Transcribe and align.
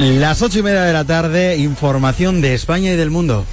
Las 0.00 0.40
ocho 0.40 0.60
y 0.60 0.62
media 0.62 0.84
de 0.84 0.94
la 0.94 1.04
tarde, 1.04 1.58
información 1.58 2.40
de 2.40 2.54
España 2.54 2.90
y 2.90 2.96
del 2.96 3.10
mundo. 3.10 3.44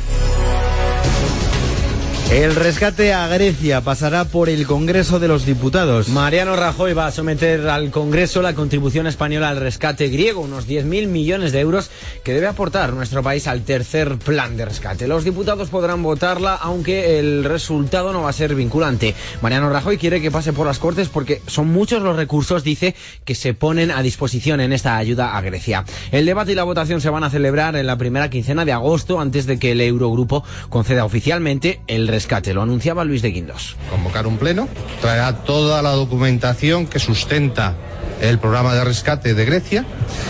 El 2.31 2.55
rescate 2.55 3.13
a 3.13 3.25
Grecia 3.29 3.79
pasará 3.79 4.25
por 4.25 4.49
el 4.49 4.67
Congreso 4.67 5.17
de 5.17 5.29
los 5.29 5.45
Diputados. 5.45 6.09
Mariano 6.09 6.57
Rajoy 6.57 6.93
va 6.93 7.07
a 7.07 7.11
someter 7.11 7.69
al 7.69 7.89
Congreso 7.89 8.41
la 8.41 8.53
contribución 8.53 9.07
española 9.07 9.47
al 9.47 9.61
rescate 9.61 10.09
griego, 10.09 10.41
unos 10.41 10.67
10.000 10.67 11.07
millones 11.07 11.53
de 11.53 11.61
euros 11.61 11.89
que 12.25 12.33
debe 12.33 12.47
aportar 12.47 12.91
nuestro 12.91 13.23
país 13.23 13.47
al 13.47 13.61
tercer 13.61 14.17
plan 14.17 14.57
de 14.57 14.65
rescate. 14.65 15.07
Los 15.07 15.23
diputados 15.23 15.69
podrán 15.69 16.03
votarla, 16.03 16.55
aunque 16.55 17.17
el 17.17 17.45
resultado 17.45 18.11
no 18.11 18.23
va 18.23 18.29
a 18.29 18.33
ser 18.33 18.55
vinculante. 18.55 19.15
Mariano 19.41 19.69
Rajoy 19.69 19.97
quiere 19.97 20.21
que 20.21 20.29
pase 20.29 20.51
por 20.51 20.67
las 20.67 20.79
Cortes 20.79 21.07
porque 21.07 21.41
son 21.47 21.69
muchos 21.69 22.03
los 22.03 22.17
recursos, 22.17 22.61
dice, 22.61 22.93
que 23.23 23.35
se 23.35 23.53
ponen 23.53 23.89
a 23.89 24.01
disposición 24.01 24.59
en 24.59 24.73
esta 24.73 24.97
ayuda 24.97 25.37
a 25.37 25.41
Grecia. 25.41 25.85
El 26.11 26.25
debate 26.25 26.51
y 26.51 26.55
la 26.55 26.65
votación 26.65 26.99
se 26.99 27.09
van 27.09 27.23
a 27.23 27.29
celebrar 27.29 27.77
en 27.77 27.87
la 27.87 27.97
primera 27.97 28.29
quincena 28.29 28.65
de 28.65 28.73
agosto, 28.73 29.21
antes 29.21 29.45
de 29.45 29.57
que 29.57 29.71
el 29.71 29.79
Eurogrupo 29.79 30.43
conceda 30.67 31.05
oficialmente 31.05 31.79
el 31.87 32.09
rescate. 32.09 32.16
Lo 32.53 32.61
anunciaba 32.61 33.03
Luis 33.03 33.21
de 33.21 33.31
Guindos. 33.31 33.75
Convocar 33.89 34.27
un 34.27 34.37
pleno, 34.37 34.67
traerá 35.01 35.43
toda 35.43 35.81
la 35.81 35.91
documentación 35.91 36.87
que 36.87 36.99
sustenta 36.99 37.75
el 38.21 38.39
programa 38.39 38.73
de 38.73 38.83
rescate 38.83 39.33
de 39.33 39.45
Grecia 39.45 39.85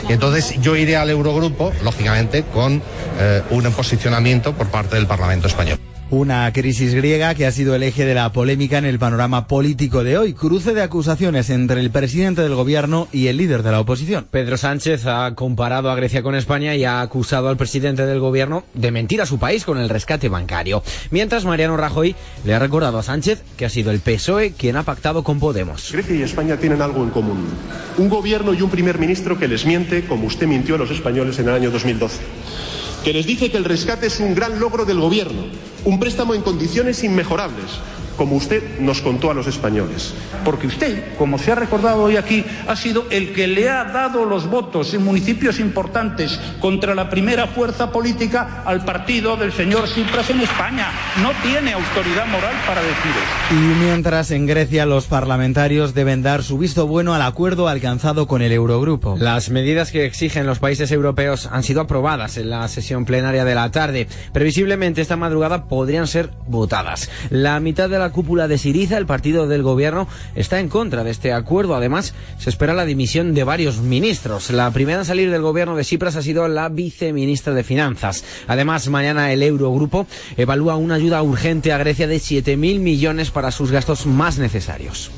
y 0.09 0.13
entonces 0.13 0.59
yo 0.61 0.75
iré 0.75 0.97
al 0.97 1.09
Eurogrupo, 1.09 1.71
lógicamente, 1.83 2.43
con 2.43 2.81
eh, 3.19 3.41
un 3.52 3.63
posicionamiento 3.71 4.53
por 4.53 4.67
parte 4.67 4.95
del 4.95 5.08
Parlamento 5.08 5.47
español. 5.47 5.80
Una 6.09 6.53
crisis 6.53 6.94
griega 6.94 7.36
que 7.36 7.45
ha 7.45 7.52
sido 7.52 7.75
el 7.75 7.83
eje 7.83 8.05
de 8.05 8.13
la 8.13 8.31
polémica 8.31 8.77
en 8.77 8.86
el 8.86 8.97
panorama 8.97 9.45
político 9.45 10.05
de 10.05 10.17
hoy. 10.17 10.33
Cruce 10.33 10.73
de 10.73 10.81
acusaciones 10.81 11.49
entre 11.49 11.81
el 11.81 11.91
presidente 11.91 12.41
del 12.44 12.55
gobierno 12.55 13.09
y 13.11 13.27
el 13.27 13.36
líder 13.36 13.61
de 13.61 13.72
la 13.72 13.81
oposición. 13.81 14.25
Pedro 14.31 14.55
Sánchez 14.55 15.05
ha 15.05 15.36
comparado 15.36 15.91
a 15.91 15.95
Grecia 15.97 16.23
con 16.23 16.36
España 16.36 16.75
y 16.75 16.86
ha 16.86 17.02
acusado 17.02 17.49
al 17.49 17.58
presidente 17.58 18.05
del 18.05 18.22
gobierno 18.22 18.64
de 18.73 18.91
mentir 18.91 19.22
a 19.22 19.25
su 19.25 19.38
país 19.38 19.66
con 19.66 19.80
el 19.80 19.89
rescate 19.89 20.30
bancario. 20.30 20.81
Mientras 21.11 21.44
Mariano 21.44 21.75
Rajoy 21.75 22.16
le 22.45 22.53
ha 22.53 22.59
recordado 22.59 22.99
a 22.99 23.03
Sánchez 23.03 23.44
que 23.58 23.66
ha 23.66 23.69
sido 23.69 23.92
el 23.92 23.99
PSOE 23.99 24.53
quien 24.53 24.77
ha 24.77 24.83
pactado 24.83 25.25
con 25.25 25.42
Podemos. 25.42 25.92
Grecia 25.92 26.16
y 26.16 26.21
España 26.21 26.55
tienen 26.55 26.81
algo 26.81 27.03
en 27.03 27.09
común. 27.09 27.49
Un 27.97 28.08
gobierno 28.08 28.53
y 28.53 28.61
un 28.61 28.69
primer 28.69 28.97
ministro 28.97 29.38
que 29.38 29.49
les 29.49 29.66
miente 29.66 30.05
como 30.05 30.27
usted 30.27 30.47
mintió 30.47 30.75
a 30.75 30.77
los 30.77 30.89
españoles 30.89 31.38
en 31.39 31.49
el 31.49 31.55
año 31.55 31.69
2012 31.69 32.77
que 33.08 33.13
les 33.13 33.25
dice 33.25 33.50
que 33.50 33.55
el 33.55 33.63
rescate 33.63 34.08
es 34.08 34.19
un 34.19 34.36
gran 34.36 34.59
logro 34.59 34.83
del 34.83 35.00
gobierno, 35.00 35.45
un 35.86 35.97
préstamo 35.97 36.33
en 36.33 36.41
condiciones 36.41 37.05
inmejorables, 37.05 37.80
como 38.17 38.35
usted 38.35 38.79
nos 38.79 39.01
contó 39.01 39.31
a 39.31 39.33
los 39.33 39.47
españoles. 39.47 40.13
Porque 40.43 40.67
usted, 40.67 41.15
como 41.17 41.37
se 41.37 41.51
ha 41.51 41.55
recordado 41.55 42.03
hoy 42.03 42.17
aquí, 42.17 42.43
ha 42.67 42.75
sido 42.75 43.05
el 43.09 43.33
que 43.33 43.47
le 43.47 43.69
ha 43.69 43.85
dado 43.85 44.25
los 44.25 44.49
votos 44.49 44.93
en 44.93 45.03
municipios 45.03 45.59
importantes 45.59 46.39
contra 46.59 46.95
la 46.95 47.09
primera 47.09 47.47
fuerza 47.47 47.92
política 47.92 48.64
al 48.65 48.83
partido 48.83 49.37
del 49.37 49.53
señor 49.53 49.86
Tsipras 49.86 50.30
en 50.30 50.42
España. 50.42 50.87
No 51.21 51.31
tiene 51.43 51.73
autoridad 51.73 52.27
moral 52.27 52.55
para 52.65 52.81
decir 52.81 53.11
eso. 53.11 53.55
Y 53.55 53.86
mientras 53.86 54.31
en 54.31 54.45
Grecia 54.45 54.86
los 54.86 55.05
parlamentarios 55.05 55.93
deben 55.93 56.23
dar 56.23 56.43
su 56.43 56.58
visto 56.58 56.87
bueno 56.87 57.13
al 57.13 57.21
acuerdo 57.21 57.67
alcanzado 57.67 58.27
con 58.27 58.42
el 58.42 58.52
Eurogrupo. 58.52 59.15
Las 59.17 59.49
medidas 59.49 59.92
que 59.92 60.05
exigen 60.05 60.47
los 60.47 60.59
países 60.59 60.92
europeos 60.92 61.47
han 61.52 61.63
sido 61.63 61.81
aprobadas 61.81 62.37
en 62.37 62.49
la 62.49 62.67
sesión 62.67 63.05
plenaria 63.05 63.45
de 63.45 63.55
la 63.55 63.69
tarde. 63.71 64.08
Previsiblemente 64.33 65.02
esta 65.02 65.15
madrugada 65.15 65.65
podrían 65.65 66.08
ser 66.08 66.31
votadas. 66.47 67.09
La 67.30 67.59
mitad 67.59 67.89
de 67.89 67.99
la 67.99 68.06
cúpula 68.11 68.47
de 68.47 68.57
Siriza, 68.57 68.97
el 68.97 69.05
partido 69.05 69.47
del 69.47 69.63
gobierno, 69.63 70.07
está 70.35 70.59
en 70.59 70.69
contra 70.69 71.03
de 71.03 71.11
este 71.11 71.33
acuerdo. 71.33 71.75
Además, 71.75 72.13
se 72.37 72.49
espera 72.49 72.73
la 72.73 72.85
dimisión 72.85 73.33
de 73.33 73.43
varios 73.43 73.79
ministros. 73.79 74.49
La 74.49 74.71
primera 74.71 74.99
en 74.99 75.05
salir 75.05 75.31
del 75.31 75.41
gobierno 75.41 75.75
de 75.75 75.83
Cipras 75.83 76.15
ha 76.15 76.21
sido 76.21 76.47
la 76.47 76.69
viceministra 76.69 77.53
de 77.53 77.63
Finanzas. 77.63 78.23
Además, 78.47 78.87
mañana 78.89 79.31
el 79.31 79.43
Eurogrupo 79.43 80.07
evalúa 80.37 80.75
una 80.75 80.95
ayuda 80.95 81.21
urgente 81.21 81.71
a 81.71 81.77
Grecia 81.77 82.07
de 82.07 82.17
7.000 82.17 82.79
millones 82.79 83.31
para 83.31 83.51
sus 83.51 83.71
gastos 83.71 84.05
más 84.05 84.37
necesarios. 84.37 85.11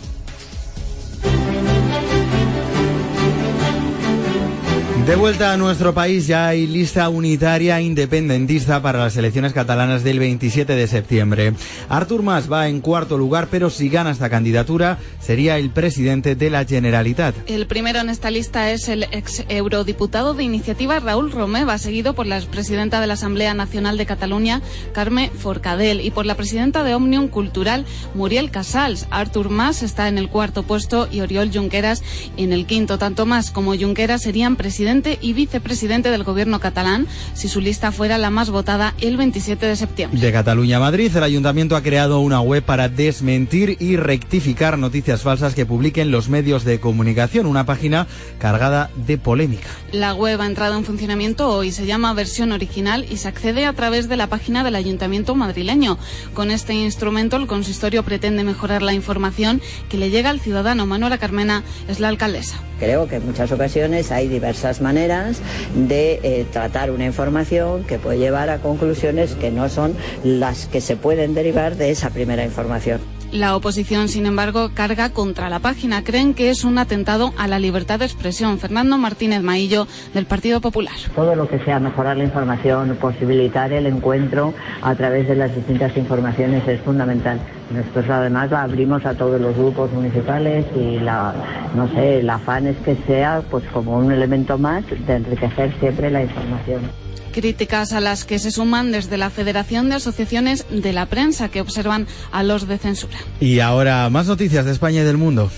De 5.09 5.16
vuelta 5.16 5.53
a 5.53 5.58
nuestro 5.58 5.92
país 5.96 6.28
ya 6.28 6.50
hay 6.50 6.68
lista 6.68 7.09
unitaria 7.09 7.81
independentista 7.81 8.80
para 8.80 9.00
las 9.00 9.18
elecciones 9.18 9.53
catalanas 9.53 10.03
del 10.03 10.20
27 10.20 10.75
de 10.75 10.86
septiembre. 10.86 11.53
Artur 11.90 12.22
Mas 12.22 12.50
va 12.50 12.68
en 12.68 12.80
cuarto 12.80 13.18
lugar, 13.18 13.48
pero 13.50 13.72
si 13.72 13.90
gana 13.90 14.12
esta 14.12 14.30
candidatura 14.30 15.00
sería 15.19 15.58
el 15.58 15.72
presidente 15.72 16.36
de 16.36 16.52
la 16.52 16.64
Generalitat. 16.64 17.34
El 17.48 17.66
primero 17.66 18.00
en 18.00 18.09
esta 18.09 18.30
lista 18.30 18.69
es 18.69 18.88
el 18.88 19.06
ex 19.06 19.46
eurodiputado 19.50 20.36
de 20.36 20.44
iniciativa 20.44 21.00
Raúl 21.00 21.31
Romeva, 21.31 21.80
seguido 21.80 22.14
por 22.14 22.28
la 22.28 22.40
presidenta 22.42 23.02
de 23.02 23.08
la 23.08 23.16
Asamblea 23.16 23.56
Nacional 23.56 23.98
de 23.98 24.06
Cataluña, 24.06 24.62
Carme 24.94 25.31
Forcadell, 25.36 26.02
y 26.02 26.12
por 26.12 26.28
la 26.28 26.36
presidenta 26.36 26.84
de 26.84 26.94
Omnium 26.94 27.30
Cultural, 27.30 27.84
Muriel 28.14 28.52
Casals. 28.52 29.08
Artur 29.09 29.50
Mas 29.50 29.81
está 29.81 30.08
en 30.08 30.19
el 30.19 30.30
cuarto 30.30 30.62
puesto 30.62 31.08
y 31.12 31.22
Oriol 31.22 31.50
Junqueras 31.52 32.03
en 32.38 32.53
el 32.53 32.68
quinto. 32.68 33.00
Tanto 33.00 33.25
Mas 33.25 33.50
como 33.50 33.75
Junqueras 33.75 34.22
serían 34.22 34.56
presidentes 34.56 34.99
y 35.22 35.34
vicepresidente 35.34 36.12
del 36.12 36.24
gobierno 36.24 36.60
catalán 36.60 37.08
si 37.34 37.48
su 37.48 37.62
lista 37.62 37.92
fuera 37.92 38.18
la 38.18 38.30
más 38.30 38.50
votada 38.50 38.94
el 39.00 39.16
27 39.16 39.66
de 39.66 39.76
septiembre. 39.76 40.20
De 40.20 40.32
Cataluña 40.32 40.78
a 40.78 40.82
Madrid, 40.82 41.16
el 41.16 41.24
ayuntamiento 41.24 41.76
ha 41.76 41.82
creado 41.82 42.20
una 42.20 42.42
web 42.42 42.64
para 42.64 42.90
desmentir 42.90 43.78
y 43.80 43.96
rectificar 43.96 44.78
noticias 44.78 45.22
falsas 45.22 45.56
que 45.56 45.66
publiquen 45.66 46.12
los 46.12 46.28
medios 46.28 46.66
de 46.66 46.80
comunicación, 46.80 47.46
una 47.46 47.66
página 47.66 48.08
cargada 48.40 48.90
de 49.08 49.18
polémica. 49.18 49.70
La 49.92 50.14
web 50.14 50.42
ha 50.42 50.46
entrado 50.46 50.78
en 50.78 50.84
funcionamiento 50.84 51.48
hoy, 51.48 51.72
se 51.72 51.86
llama 51.86 52.14
versión 52.14 52.52
original 52.52 53.06
y 53.10 53.18
se 53.18 53.28
accede 53.28 53.66
a 53.66 53.74
través 53.74 54.10
de 54.10 54.18
la 54.18 54.28
página 54.28 54.64
del 54.64 54.76
ayuntamiento 54.76 55.36
madrileño. 55.36 55.98
Con 56.34 56.52
este 56.52 56.74
instrumento 56.74 57.38
el 57.38 57.48
consistorio 57.48 58.04
pretende 58.04 58.44
mejorar 58.44 58.81
la 58.81 58.94
información 58.94 59.62
que 59.88 59.98
le 59.98 60.10
llega 60.10 60.30
al 60.30 60.42
ciudadano. 60.42 60.86
Manuela 60.86 61.18
Carmena 61.18 61.64
es 61.88 62.00
la 62.00 62.10
alcaldesa. 62.10 62.62
Creo 62.80 63.08
que 63.10 63.18
en 63.18 63.26
muchas 63.26 63.52
ocasiones 63.52 64.10
hay 64.12 64.30
diversas 64.30 64.78
maneras 64.81 65.41
de 65.75 66.19
eh, 66.23 66.45
tratar 66.51 66.91
una 66.91 67.06
información 67.06 67.84
que 67.84 68.00
puede 68.00 68.19
llevar 68.19 68.50
a 68.50 68.59
conclusiones 68.59 69.35
que 69.35 69.51
no 69.51 69.69
son 69.69 69.95
las 70.23 70.67
que 70.67 70.81
se 70.81 70.95
pueden 70.95 71.34
derivar 71.34 71.75
de 71.75 71.91
esa 71.91 72.09
primera 72.09 72.44
información. 72.44 73.00
La 73.31 73.56
oposición, 73.56 74.07
sin 74.07 74.25
embargo, 74.25 74.72
carga 74.73 75.12
contra 75.12 75.51
la 75.51 75.59
página. 75.59 76.03
Creen 76.03 76.34
que 76.34 76.50
es 76.50 76.63
un 76.63 76.79
atentado 76.79 77.31
a 77.38 77.47
la 77.47 77.59
libertad 77.59 78.00
de 78.00 78.06
expresión. 78.06 78.57
Fernando 78.57 78.97
Martínez 78.97 79.44
Maillo, 79.44 79.88
del 80.16 80.25
Partido 80.25 80.62
Popular. 80.62 80.95
Todo 81.16 81.35
lo 81.35 81.47
que 81.47 81.59
sea 81.59 81.79
mejorar 81.79 82.18
la 82.18 82.23
información, 82.23 82.97
posibilitar 83.00 83.72
el 83.72 83.85
encuentro 83.85 84.56
a 84.81 84.95
través 84.95 85.28
de 85.28 85.35
las 85.35 85.56
distintas 85.56 85.95
informaciones 85.95 86.68
es 86.68 86.81
fundamental. 86.81 87.39
Nosotros 87.72 88.06
además 88.09 88.50
la 88.52 88.63
abrimos 88.63 89.06
a 89.06 89.13
todos 89.13 89.39
los 89.39 89.56
grupos 89.56 89.92
municipales 89.92 90.66
y 90.75 91.00
la, 91.00 91.33
no 91.75 91.88
sé, 91.89 92.19
el 92.19 92.30
afán 92.30 92.68
es 92.68 92.77
que 92.77 92.95
sea 93.07 93.42
pues 93.50 93.63
como 93.74 93.98
un 93.98 94.12
elemento 94.12 94.57
más 94.57 94.83
de 95.06 95.16
enriquecer 95.16 95.74
siempre 95.80 96.10
la 96.10 96.24
información 96.24 96.81
críticas 97.30 97.94
a 97.94 98.01
las 98.01 98.25
que 98.25 98.39
se 98.39 98.51
suman 98.51 98.92
desde 98.92 99.18
la 99.18 99.30
Federación 99.30 99.88
de 99.88 99.95
Asociaciones 99.95 100.66
de 100.69 100.94
la 100.94 101.06
Prensa 101.06 101.50
que 101.50 101.62
observan 101.62 102.07
a 102.31 102.44
los 102.44 102.68
de 102.68 102.77
censura. 102.77 103.18
Y 103.39 103.60
ahora 103.60 104.10
más 104.10 104.27
noticias 104.27 104.66
de 104.66 104.71
España 104.71 105.01
y 105.01 105.04
del 105.04 105.18
mundo. 105.18 105.50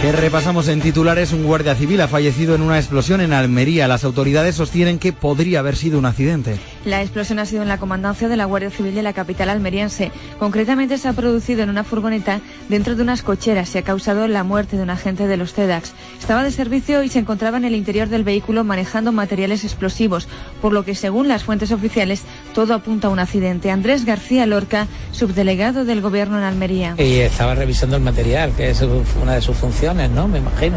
Que 0.00 0.12
repasamos 0.12 0.66
en 0.68 0.80
titulares, 0.80 1.34
un 1.34 1.44
guardia 1.44 1.74
civil 1.74 2.00
ha 2.00 2.08
fallecido 2.08 2.54
en 2.54 2.62
una 2.62 2.78
explosión 2.78 3.20
en 3.20 3.34
Almería. 3.34 3.86
Las 3.86 4.02
autoridades 4.02 4.54
sostienen 4.54 4.98
que 4.98 5.12
podría 5.12 5.58
haber 5.58 5.76
sido 5.76 5.98
un 5.98 6.06
accidente. 6.06 6.58
La 6.86 7.02
explosión 7.02 7.38
ha 7.38 7.44
sido 7.44 7.60
en 7.60 7.68
la 7.68 7.76
comandancia 7.76 8.26
de 8.26 8.38
la 8.38 8.46
Guardia 8.46 8.70
Civil 8.70 8.94
de 8.94 9.02
la 9.02 9.12
capital 9.12 9.50
almeriense. 9.50 10.10
Concretamente 10.38 10.96
se 10.96 11.06
ha 11.06 11.12
producido 11.12 11.62
en 11.62 11.68
una 11.68 11.84
furgoneta 11.84 12.40
dentro 12.70 12.96
de 12.96 13.02
unas 13.02 13.20
cocheras 13.20 13.74
y 13.74 13.78
ha 13.78 13.82
causado 13.82 14.26
la 14.26 14.42
muerte 14.42 14.78
de 14.78 14.84
un 14.84 14.88
agente 14.88 15.26
de 15.26 15.36
los 15.36 15.52
TEDAX. 15.52 15.92
Estaba 16.18 16.44
de 16.44 16.50
servicio 16.50 17.02
y 17.02 17.10
se 17.10 17.18
encontraba 17.18 17.58
en 17.58 17.66
el 17.66 17.74
interior 17.74 18.08
del 18.08 18.24
vehículo 18.24 18.64
manejando 18.64 19.12
materiales 19.12 19.64
explosivos, 19.64 20.28
por 20.62 20.72
lo 20.72 20.82
que 20.82 20.94
según 20.94 21.28
las 21.28 21.44
fuentes 21.44 21.72
oficiales 21.72 22.22
todo 22.54 22.72
apunta 22.72 23.08
a 23.08 23.10
un 23.10 23.18
accidente. 23.18 23.70
Andrés 23.70 24.06
García 24.06 24.46
Lorca, 24.46 24.86
subdelegado 25.12 25.84
del 25.84 26.00
Gobierno 26.00 26.38
en 26.38 26.44
Almería. 26.44 26.94
Y 26.96 27.18
estaba 27.18 27.54
revisando 27.54 27.96
el 27.96 28.02
material, 28.02 28.52
que 28.56 28.70
es 28.70 28.80
una 29.20 29.34
de 29.34 29.42
sus 29.42 29.58
funciones 29.58 29.89
¿no? 29.94 30.28
Me 30.28 30.38
imagino. 30.38 30.76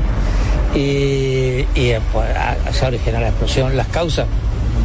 Y, 0.75 1.65
y 1.75 1.93
pues, 2.11 2.29
se 2.71 2.85
origina 2.85 3.19
la 3.19 3.29
explosión. 3.29 3.77
Las 3.77 3.87
causas 3.87 4.27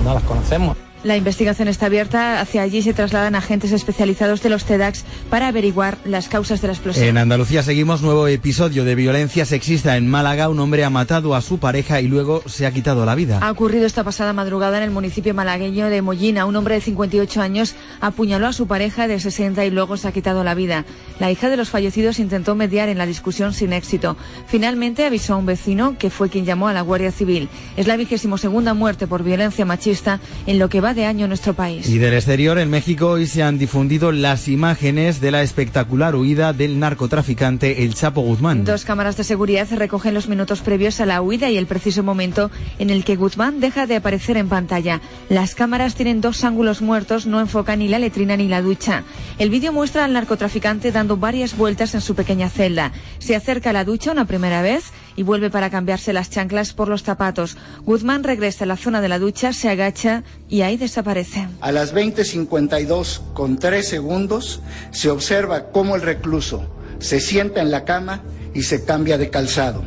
no 0.04 0.14
las 0.14 0.22
conocemos. 0.22 0.76
La 1.04 1.16
investigación 1.16 1.68
está 1.68 1.86
abierta. 1.86 2.40
Hacia 2.40 2.62
allí 2.62 2.82
se 2.82 2.92
trasladan 2.92 3.36
agentes 3.36 3.70
especializados 3.70 4.42
de 4.42 4.50
los 4.50 4.64
TEDAX 4.64 5.04
para 5.30 5.46
averiguar 5.46 5.96
las 6.04 6.28
causas 6.28 6.60
de 6.60 6.66
la 6.66 6.72
explosión. 6.74 7.06
En 7.06 7.18
Andalucía 7.18 7.62
seguimos 7.62 8.02
nuevo 8.02 8.26
episodio 8.26 8.84
de 8.84 8.96
violencia 8.96 9.44
sexista 9.44 9.96
en 9.96 10.08
Málaga. 10.08 10.48
Un 10.48 10.58
hombre 10.58 10.84
ha 10.84 10.90
matado 10.90 11.36
a 11.36 11.40
su 11.40 11.58
pareja 11.58 12.00
y 12.00 12.08
luego 12.08 12.42
se 12.46 12.66
ha 12.66 12.72
quitado 12.72 13.04
la 13.04 13.14
vida. 13.14 13.38
Ha 13.40 13.50
ocurrido 13.50 13.86
esta 13.86 14.02
pasada 14.02 14.32
madrugada 14.32 14.78
en 14.78 14.82
el 14.82 14.90
municipio 14.90 15.34
malagueño 15.34 15.88
de 15.88 16.02
Mollina. 16.02 16.46
Un 16.46 16.56
hombre 16.56 16.74
de 16.74 16.80
58 16.80 17.40
años 17.40 17.76
apuñaló 18.00 18.48
a 18.48 18.52
su 18.52 18.66
pareja 18.66 19.06
de 19.06 19.20
60 19.20 19.64
y 19.64 19.70
luego 19.70 19.96
se 19.96 20.08
ha 20.08 20.12
quitado 20.12 20.42
la 20.42 20.54
vida. 20.54 20.84
La 21.20 21.30
hija 21.30 21.48
de 21.48 21.56
los 21.56 21.70
fallecidos 21.70 22.18
intentó 22.18 22.56
mediar 22.56 22.88
en 22.88 22.98
la 22.98 23.06
discusión 23.06 23.52
sin 23.54 23.72
éxito. 23.72 24.16
Finalmente 24.48 25.06
avisó 25.06 25.34
a 25.34 25.36
un 25.36 25.46
vecino 25.46 25.96
que 25.96 26.10
fue 26.10 26.28
quien 26.28 26.44
llamó 26.44 26.66
a 26.66 26.72
la 26.72 26.82
Guardia 26.82 27.12
Civil. 27.12 27.48
Es 27.76 27.86
la 27.86 27.96
vigésimo 27.96 28.36
segunda 28.36 28.74
muerte 28.74 29.06
por 29.06 29.22
violencia 29.22 29.64
machista 29.64 30.18
en 30.46 30.58
lo 30.58 30.68
que 30.68 30.80
va 30.80 30.87
de 30.94 31.06
año 31.06 31.24
en 31.24 31.30
nuestro 31.30 31.54
país. 31.54 31.88
Y 31.88 31.98
del 31.98 32.14
exterior, 32.14 32.58
en 32.58 32.70
México, 32.70 33.08
hoy 33.10 33.26
se 33.26 33.42
han 33.42 33.58
difundido 33.58 34.12
las 34.12 34.48
imágenes 34.48 35.20
de 35.20 35.30
la 35.30 35.42
espectacular 35.42 36.14
huida 36.16 36.52
del 36.52 36.78
narcotraficante 36.78 37.84
El 37.84 37.94
Chapo 37.94 38.20
Guzmán. 38.20 38.64
Dos 38.64 38.84
cámaras 38.84 39.16
de 39.16 39.24
seguridad 39.24 39.68
recogen 39.70 40.14
los 40.14 40.28
minutos 40.28 40.60
previos 40.60 41.00
a 41.00 41.06
la 41.06 41.22
huida 41.22 41.50
y 41.50 41.56
el 41.56 41.66
preciso 41.66 42.02
momento 42.02 42.50
en 42.78 42.90
el 42.90 43.04
que 43.04 43.16
Guzmán 43.16 43.60
deja 43.60 43.86
de 43.86 43.96
aparecer 43.96 44.36
en 44.36 44.48
pantalla. 44.48 45.00
Las 45.28 45.54
cámaras 45.54 45.94
tienen 45.94 46.20
dos 46.20 46.44
ángulos 46.44 46.82
muertos, 46.82 47.26
no 47.26 47.40
enfocan 47.40 47.78
ni 47.80 47.88
la 47.88 47.98
letrina 47.98 48.36
ni 48.36 48.48
la 48.48 48.62
ducha. 48.62 49.04
El 49.38 49.50
vídeo 49.50 49.72
muestra 49.72 50.04
al 50.04 50.12
narcotraficante 50.12 50.92
dando 50.92 51.16
varias 51.16 51.56
vueltas 51.56 51.94
en 51.94 52.00
su 52.00 52.14
pequeña 52.14 52.48
celda. 52.48 52.92
Se 53.18 53.36
acerca 53.36 53.70
a 53.70 53.72
la 53.72 53.84
ducha 53.84 54.12
una 54.12 54.24
primera 54.24 54.62
vez 54.62 54.92
y 55.18 55.24
vuelve 55.24 55.50
para 55.50 55.68
cambiarse 55.68 56.12
las 56.12 56.30
chanclas 56.30 56.72
por 56.72 56.86
los 56.86 57.02
zapatos. 57.02 57.56
Guzmán 57.84 58.22
regresa 58.22 58.62
a 58.62 58.68
la 58.68 58.76
zona 58.76 59.00
de 59.00 59.08
la 59.08 59.18
ducha, 59.18 59.52
se 59.52 59.68
agacha 59.68 60.22
y 60.48 60.60
ahí 60.62 60.76
desaparece. 60.76 61.48
A 61.60 61.72
las 61.72 61.92
20.52 61.92 63.32
con 63.34 63.58
3 63.58 63.86
segundos 63.86 64.60
se 64.92 65.10
observa 65.10 65.72
cómo 65.72 65.96
el 65.96 66.02
recluso 66.02 66.70
se 67.00 67.18
sienta 67.18 67.60
en 67.60 67.72
la 67.72 67.84
cama 67.84 68.22
y 68.54 68.62
se 68.62 68.84
cambia 68.84 69.18
de 69.18 69.28
calzado. 69.28 69.82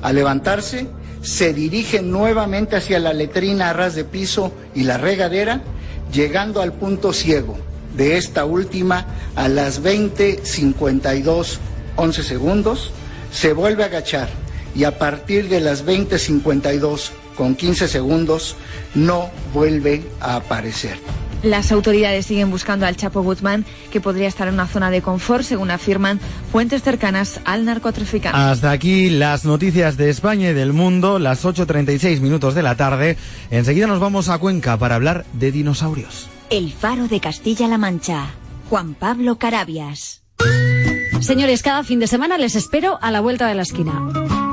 Al 0.00 0.14
levantarse, 0.14 0.86
se 1.20 1.52
dirige 1.52 2.00
nuevamente 2.00 2.76
hacia 2.76 2.98
la 3.00 3.12
letrina 3.12 3.68
a 3.68 3.72
ras 3.74 3.94
de 3.94 4.04
piso 4.04 4.52
y 4.74 4.84
la 4.84 4.96
regadera, 4.96 5.60
llegando 6.10 6.62
al 6.62 6.72
punto 6.72 7.12
ciego 7.12 7.58
de 7.94 8.16
esta 8.16 8.46
última 8.46 9.04
a 9.36 9.48
las 9.48 9.82
20.52 9.82 11.58
11 11.96 12.22
segundos 12.22 12.90
se 13.34 13.52
vuelve 13.52 13.82
a 13.82 13.86
agachar 13.86 14.28
y 14.74 14.84
a 14.84 14.96
partir 14.96 15.48
de 15.48 15.60
las 15.60 15.84
20.52 15.84 17.10
con 17.36 17.56
15 17.56 17.88
segundos 17.88 18.56
no 18.94 19.28
vuelve 19.52 20.04
a 20.20 20.36
aparecer. 20.36 20.98
Las 21.42 21.72
autoridades 21.72 22.24
siguen 22.24 22.50
buscando 22.50 22.86
al 22.86 22.96
Chapo 22.96 23.22
Guzmán, 23.22 23.66
que 23.90 24.00
podría 24.00 24.28
estar 24.28 24.48
en 24.48 24.54
una 24.54 24.66
zona 24.66 24.90
de 24.90 25.02
confort, 25.02 25.44
según 25.44 25.70
afirman 25.70 26.18
fuentes 26.50 26.82
cercanas 26.82 27.40
al 27.44 27.66
narcotraficante. 27.66 28.38
Hasta 28.38 28.70
aquí 28.70 29.10
las 29.10 29.44
noticias 29.44 29.98
de 29.98 30.08
España 30.08 30.50
y 30.50 30.54
del 30.54 30.72
mundo, 30.72 31.18
las 31.18 31.44
8.36 31.44 32.20
minutos 32.20 32.54
de 32.54 32.62
la 32.62 32.76
tarde. 32.76 33.18
Enseguida 33.50 33.86
nos 33.86 34.00
vamos 34.00 34.30
a 34.30 34.38
Cuenca 34.38 34.78
para 34.78 34.94
hablar 34.94 35.26
de 35.34 35.52
dinosaurios. 35.52 36.28
El 36.48 36.72
faro 36.72 37.08
de 37.08 37.20
Castilla-La 37.20 37.76
Mancha. 37.76 38.28
Juan 38.70 38.94
Pablo 38.94 39.36
Carabias. 39.36 40.23
Señores, 41.20 41.62
cada 41.62 41.82
fin 41.84 42.00
de 42.00 42.06
semana 42.06 42.38
les 42.38 42.54
espero 42.54 42.98
a 43.00 43.10
la 43.10 43.20
vuelta 43.20 43.48
de 43.48 43.54
la 43.54 43.62
esquina. 43.62 44.43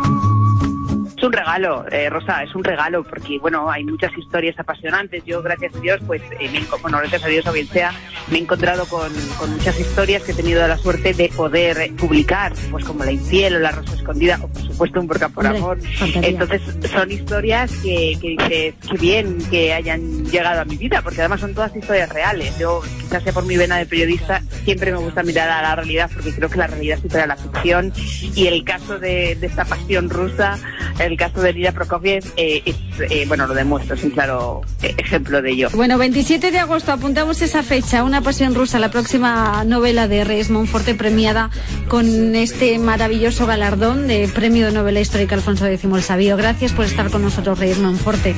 Es 1.21 1.27
un 1.27 1.33
regalo, 1.33 1.85
eh, 1.91 2.09
Rosa, 2.09 2.41
es 2.41 2.55
un 2.55 2.63
regalo, 2.63 3.03
porque 3.03 3.37
bueno, 3.37 3.69
hay 3.69 3.83
muchas 3.83 4.11
historias 4.17 4.57
apasionantes. 4.57 5.23
Yo, 5.23 5.43
gracias 5.43 5.75
a 5.75 5.79
Dios, 5.79 6.01
pues, 6.07 6.19
eh, 6.39 6.49
me, 6.51 6.61
bueno, 6.81 6.97
gracias 6.97 7.23
a 7.23 7.27
Dios 7.27 7.45
o 7.45 7.53
bien 7.53 7.67
sea, 7.67 7.93
me 8.31 8.39
he 8.39 8.41
encontrado 8.41 8.87
con, 8.87 9.13
con, 9.37 9.51
muchas 9.51 9.79
historias 9.79 10.23
que 10.23 10.31
he 10.31 10.33
tenido 10.33 10.67
la 10.67 10.79
suerte 10.79 11.13
de 11.13 11.29
poder 11.29 11.93
publicar, 11.95 12.53
pues 12.71 12.83
como 12.85 13.03
La 13.03 13.11
Infiel 13.11 13.57
o 13.57 13.59
La 13.59 13.69
Rosa 13.69 13.93
Escondida, 13.93 14.39
o 14.41 14.47
por 14.47 14.63
supuesto 14.63 14.99
Un 14.99 15.05
Burka 15.05 15.29
por 15.29 15.45
Amor. 15.45 15.77
Entonces, 16.23 16.63
son 16.91 17.11
historias 17.11 17.71
que, 17.83 18.17
que 18.19 18.29
dices, 18.29 18.75
qué 18.89 18.97
bien 18.97 19.37
que 19.51 19.73
hayan 19.73 20.25
llegado 20.25 20.61
a 20.61 20.65
mi 20.65 20.77
vida, 20.77 21.03
porque 21.03 21.19
además 21.19 21.41
son 21.41 21.53
todas 21.53 21.75
historias 21.75 22.09
reales. 22.09 22.57
Yo, 22.57 22.81
quizás 22.99 23.21
sea 23.21 23.31
por 23.31 23.45
mi 23.45 23.57
vena 23.57 23.77
de 23.77 23.85
periodista, 23.85 24.41
siempre 24.63 24.91
me 24.91 24.97
gusta 24.97 25.21
mirar 25.21 25.51
a 25.51 25.61
la 25.61 25.75
realidad, 25.75 26.09
porque 26.11 26.33
creo 26.33 26.49
que 26.49 26.57
la 26.57 26.65
realidad 26.65 26.99
supera 26.99 27.27
la 27.27 27.35
ficción. 27.35 27.93
Y 28.33 28.47
el 28.47 28.63
caso 28.63 28.97
de, 28.97 29.35
de 29.35 29.45
esta 29.45 29.65
pasión 29.65 30.09
rusa, 30.09 30.57
el 30.99 31.10
caso 31.17 31.41
de 31.41 31.53
Lidia 31.53 31.71
Prokofiev 31.71 32.23
eh, 32.37 32.61
es, 32.65 32.75
eh, 33.11 33.25
bueno, 33.27 33.47
lo 33.47 33.53
demuestra, 33.53 33.95
es 33.95 34.03
un 34.03 34.11
claro 34.11 34.61
eh, 34.81 34.93
ejemplo 34.97 35.41
de 35.41 35.51
ello. 35.51 35.69
Bueno, 35.73 35.97
27 35.97 36.51
de 36.51 36.59
agosto, 36.59 36.91
apuntamos 36.91 37.41
esa 37.41 37.63
fecha, 37.63 38.03
Una 38.03 38.21
pasión 38.21 38.55
rusa, 38.55 38.79
la 38.79 38.91
próxima 38.91 39.63
novela 39.63 40.07
de 40.07 40.23
Reyes 40.23 40.49
Monforte 40.49 40.95
premiada 40.95 41.49
con 41.87 42.35
este 42.35 42.77
maravilloso 42.79 43.45
galardón 43.45 44.07
de 44.07 44.29
Premio 44.33 44.67
de 44.67 44.71
Novela 44.71 44.99
Histórica 44.99 45.35
Alfonso 45.35 45.65
X 45.65 45.83
el 45.83 46.03
Sabio. 46.03 46.37
Gracias 46.37 46.71
por 46.73 46.85
estar 46.85 47.09
con 47.09 47.21
nosotros, 47.21 47.59
Reyes 47.59 47.79
Monforte. 47.79 48.35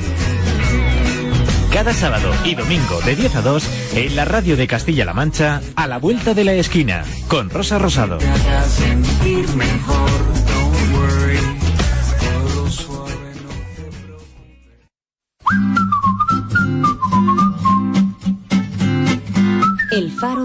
Cada 1.74 1.92
sábado 1.92 2.30
y 2.44 2.54
domingo 2.54 3.00
de 3.04 3.16
10 3.16 3.34
a 3.34 3.42
2 3.42 3.70
en 3.96 4.14
la 4.14 4.24
radio 4.24 4.56
de 4.56 4.68
Castilla-La 4.68 5.12
Mancha, 5.12 5.60
a 5.74 5.88
la 5.88 5.98
vuelta 5.98 6.32
de 6.32 6.44
la 6.44 6.52
esquina, 6.52 7.04
con 7.26 7.50
Rosa 7.50 7.78
Rosado. 7.78 8.18
El 9.24 9.46
faro 9.48 10.33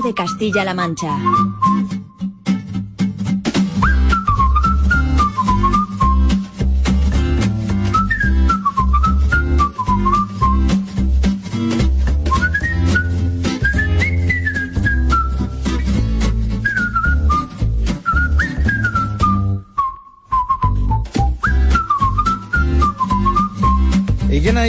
de 0.02 0.14
Castilla-La 0.14 0.74
Mancha. 0.74 1.18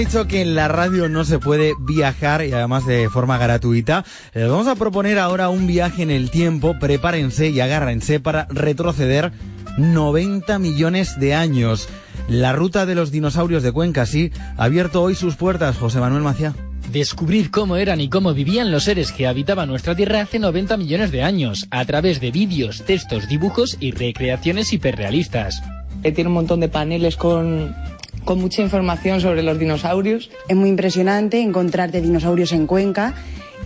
Dicho 0.01 0.27
que 0.27 0.41
en 0.41 0.55
la 0.55 0.67
radio 0.67 1.11
no 1.11 1.27
se 1.27 1.39
puede 1.39 1.75
viajar 1.79 2.43
y 2.43 2.53
además 2.53 2.87
de 2.87 3.11
forma 3.11 3.37
gratuita? 3.37 4.03
Les 4.33 4.49
vamos 4.49 4.67
a 4.67 4.75
proponer 4.75 5.19
ahora 5.19 5.51
un 5.51 5.67
viaje 5.67 6.03
en 6.03 6.11
el 6.11 6.31
tiempo. 6.31 6.75
Prepárense 6.81 7.51
y 7.51 7.61
agárrense 7.61 8.19
para 8.19 8.47
retroceder 8.49 9.31
90 9.77 10.59
millones 10.59 11.21
de 11.21 11.35
años. 11.35 11.87
La 12.29 12.55
ruta 12.55 12.87
de 12.87 12.95
los 12.95 13.11
dinosaurios 13.11 13.63
de 13.63 13.73
Cuenca, 13.73 14.07
sí, 14.07 14.33
ha 14.57 14.65
abierto 14.65 15.03
hoy 15.03 15.15
sus 15.15 15.37
puertas, 15.37 15.77
José 15.77 16.01
Manuel 16.01 16.23
Maciá. 16.23 16.55
Descubrir 16.91 17.51
cómo 17.51 17.77
eran 17.77 18.01
y 18.01 18.09
cómo 18.09 18.33
vivían 18.33 18.71
los 18.71 18.85
seres 18.85 19.13
que 19.13 19.27
habitaban 19.27 19.69
nuestra 19.69 19.95
Tierra 19.95 20.23
hace 20.23 20.39
90 20.39 20.79
millones 20.79 21.13
de 21.13 21.23
años, 21.23 21.67
a 21.71 21.85
través 21.85 22.23
de 22.23 22.31
vídeos, 22.31 22.85
textos, 22.87 23.29
dibujos 23.29 23.77
y 23.81 23.91
recreaciones 23.91 24.73
hiperrealistas. 24.73 25.63
Tiene 26.03 26.29
un 26.29 26.35
montón 26.35 26.61
de 26.61 26.69
paneles 26.69 27.17
con 27.17 27.75
con 28.25 28.41
mucha 28.41 28.63
información 28.63 29.21
sobre 29.21 29.43
los 29.43 29.59
dinosaurios. 29.59 30.31
Es 30.49 30.57
muy 30.57 30.69
impresionante 30.69 31.41
encontrarte 31.41 32.01
dinosaurios 32.01 32.53
en 32.53 32.67
Cuenca 32.67 33.15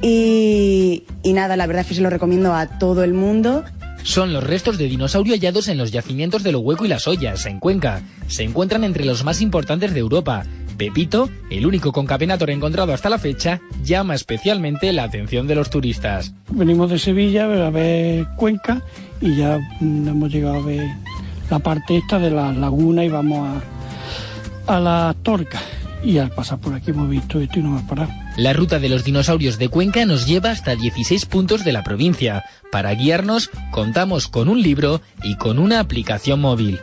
y, 0.02 1.04
y 1.22 1.32
nada, 1.32 1.56
la 1.56 1.66
verdad 1.66 1.82
es 1.82 1.88
que 1.88 1.94
se 1.94 2.02
lo 2.02 2.10
recomiendo 2.10 2.54
a 2.54 2.78
todo 2.78 3.04
el 3.04 3.14
mundo. 3.14 3.64
Son 4.02 4.34
los 4.34 4.44
restos 4.44 4.76
de 4.76 4.86
dinosaurio 4.86 5.34
hallados 5.34 5.68
en 5.68 5.78
los 5.78 5.90
yacimientos 5.90 6.42
de 6.42 6.52
Lo 6.52 6.60
Hueco 6.60 6.84
y 6.84 6.88
las 6.88 7.08
Ollas, 7.08 7.46
en 7.46 7.58
Cuenca. 7.58 8.02
Se 8.26 8.42
encuentran 8.42 8.84
entre 8.84 9.06
los 9.06 9.24
más 9.24 9.40
importantes 9.40 9.94
de 9.94 10.00
Europa. 10.00 10.44
Pepito, 10.76 11.30
el 11.50 11.66
único 11.66 11.92
concapenator 11.92 12.50
encontrado 12.50 12.92
hasta 12.92 13.08
la 13.08 13.18
fecha, 13.18 13.60
llama 13.82 14.14
especialmente 14.14 14.92
la 14.92 15.04
atención 15.04 15.46
de 15.46 15.54
los 15.54 15.70
turistas. 15.70 16.34
Venimos 16.50 16.90
de 16.90 16.98
Sevilla 16.98 17.44
a 17.44 17.70
ver 17.70 18.26
Cuenca 18.36 18.82
y 19.20 19.36
ya 19.36 19.58
hemos 19.80 20.30
llegado 20.30 20.56
a 20.56 20.66
ver 20.66 20.86
la 21.50 21.60
parte 21.60 21.96
esta 21.96 22.18
de 22.18 22.30
la 22.30 22.52
laguna 22.52 23.04
y 23.04 23.08
vamos 23.08 23.48
a, 23.48 23.62
a 24.66 24.80
la 24.80 25.14
Torca. 25.22 25.60
Y 26.02 26.18
al 26.18 26.30
pasar 26.30 26.58
por 26.58 26.74
aquí 26.74 26.90
hemos 26.90 27.08
visto 27.08 27.40
esto 27.40 27.58
y 27.58 27.62
no 27.62 27.70
hemos 27.70 27.82
parado. 27.82 28.10
La 28.36 28.52
ruta 28.52 28.78
de 28.78 28.88
los 28.88 29.04
dinosaurios 29.04 29.58
de 29.58 29.68
Cuenca 29.68 30.04
nos 30.04 30.26
lleva 30.26 30.50
hasta 30.50 30.76
16 30.76 31.24
puntos 31.26 31.64
de 31.64 31.72
la 31.72 31.82
provincia. 31.82 32.44
Para 32.70 32.92
guiarnos, 32.94 33.50
contamos 33.70 34.28
con 34.28 34.48
un 34.48 34.60
libro 34.60 35.00
y 35.22 35.36
con 35.36 35.58
una 35.58 35.80
aplicación 35.80 36.40
móvil. 36.40 36.80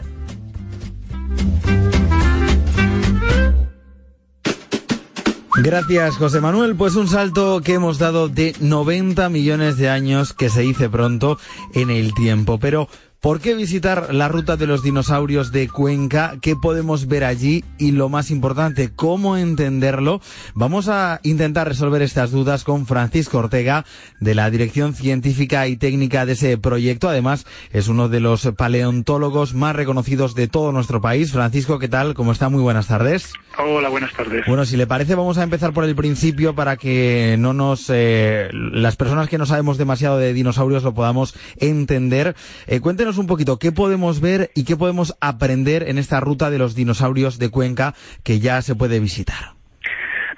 Gracias, 5.57 6.15
José 6.15 6.41
Manuel. 6.41 6.75
Pues 6.75 6.95
un 6.95 7.07
salto 7.07 7.61
que 7.61 7.73
hemos 7.73 8.00
dado 8.00 8.29
de 8.29 8.55
90 8.59 9.29
millones 9.29 9.77
de 9.77 9.89
años 9.89 10.33
que 10.33 10.50
se 10.50 10.61
dice 10.61 10.89
pronto 10.89 11.38
en 11.75 11.91
el 11.91 12.15
tiempo. 12.15 12.57
Pero 12.57 12.88
¿Por 13.21 13.39
qué 13.39 13.53
visitar 13.53 14.15
la 14.15 14.29
ruta 14.29 14.57
de 14.57 14.65
los 14.65 14.81
dinosaurios 14.81 15.51
de 15.51 15.69
Cuenca? 15.69 16.37
¿Qué 16.41 16.55
podemos 16.55 17.05
ver 17.05 17.23
allí? 17.23 17.63
Y 17.77 17.91
lo 17.91 18.09
más 18.09 18.31
importante, 18.31 18.89
¿cómo 18.95 19.37
entenderlo? 19.37 20.21
Vamos 20.55 20.87
a 20.87 21.19
intentar 21.21 21.67
resolver 21.67 22.01
estas 22.01 22.31
dudas 22.31 22.63
con 22.63 22.87
Francisco 22.87 23.37
Ortega 23.37 23.85
de 24.19 24.33
la 24.33 24.49
Dirección 24.49 24.95
Científica 24.95 25.67
y 25.67 25.77
Técnica 25.77 26.25
de 26.25 26.33
ese 26.33 26.57
proyecto. 26.57 27.09
Además, 27.09 27.45
es 27.71 27.89
uno 27.89 28.09
de 28.09 28.21
los 28.21 28.53
paleontólogos 28.57 29.53
más 29.53 29.75
reconocidos 29.75 30.33
de 30.33 30.47
todo 30.47 30.71
nuestro 30.71 30.99
país. 30.99 31.31
Francisco, 31.31 31.77
¿qué 31.77 31.89
tal? 31.89 32.15
¿Cómo 32.15 32.31
está? 32.31 32.49
Muy 32.49 32.63
buenas 32.63 32.87
tardes. 32.87 33.33
Hola, 33.59 33.89
buenas 33.89 34.13
tardes. 34.13 34.45
Bueno, 34.47 34.65
si 34.65 34.77
le 34.77 34.87
parece, 34.87 35.13
vamos 35.13 35.37
a 35.37 35.43
empezar 35.43 35.73
por 35.73 35.83
el 35.83 35.95
principio 35.95 36.55
para 36.55 36.75
que 36.75 37.35
no 37.37 37.53
nos, 37.53 37.85
eh, 37.93 38.49
las 38.51 38.95
personas 38.95 39.29
que 39.29 39.37
no 39.37 39.45
sabemos 39.45 39.77
demasiado 39.77 40.17
de 40.17 40.33
dinosaurios 40.33 40.81
lo 40.81 40.95
podamos 40.95 41.35
entender. 41.57 42.35
Eh, 42.65 42.79
cuéntenos 42.79 43.11
un 43.18 43.27
poquito 43.27 43.60
qué 43.60 43.72
podemos 43.72 44.22
ver 44.22 44.51
y 44.56 44.63
qué 44.63 44.75
podemos 44.75 45.15
aprender 45.22 45.84
en 45.88 45.98
esta 45.98 46.20
ruta 46.20 46.50
de 46.50 46.58
los 46.58 46.75
dinosaurios 46.75 47.39
de 47.39 47.50
Cuenca 47.50 47.94
que 48.24 48.39
ya 48.39 48.62
se 48.62 48.75
puede 48.75 49.00
visitar. 49.00 49.53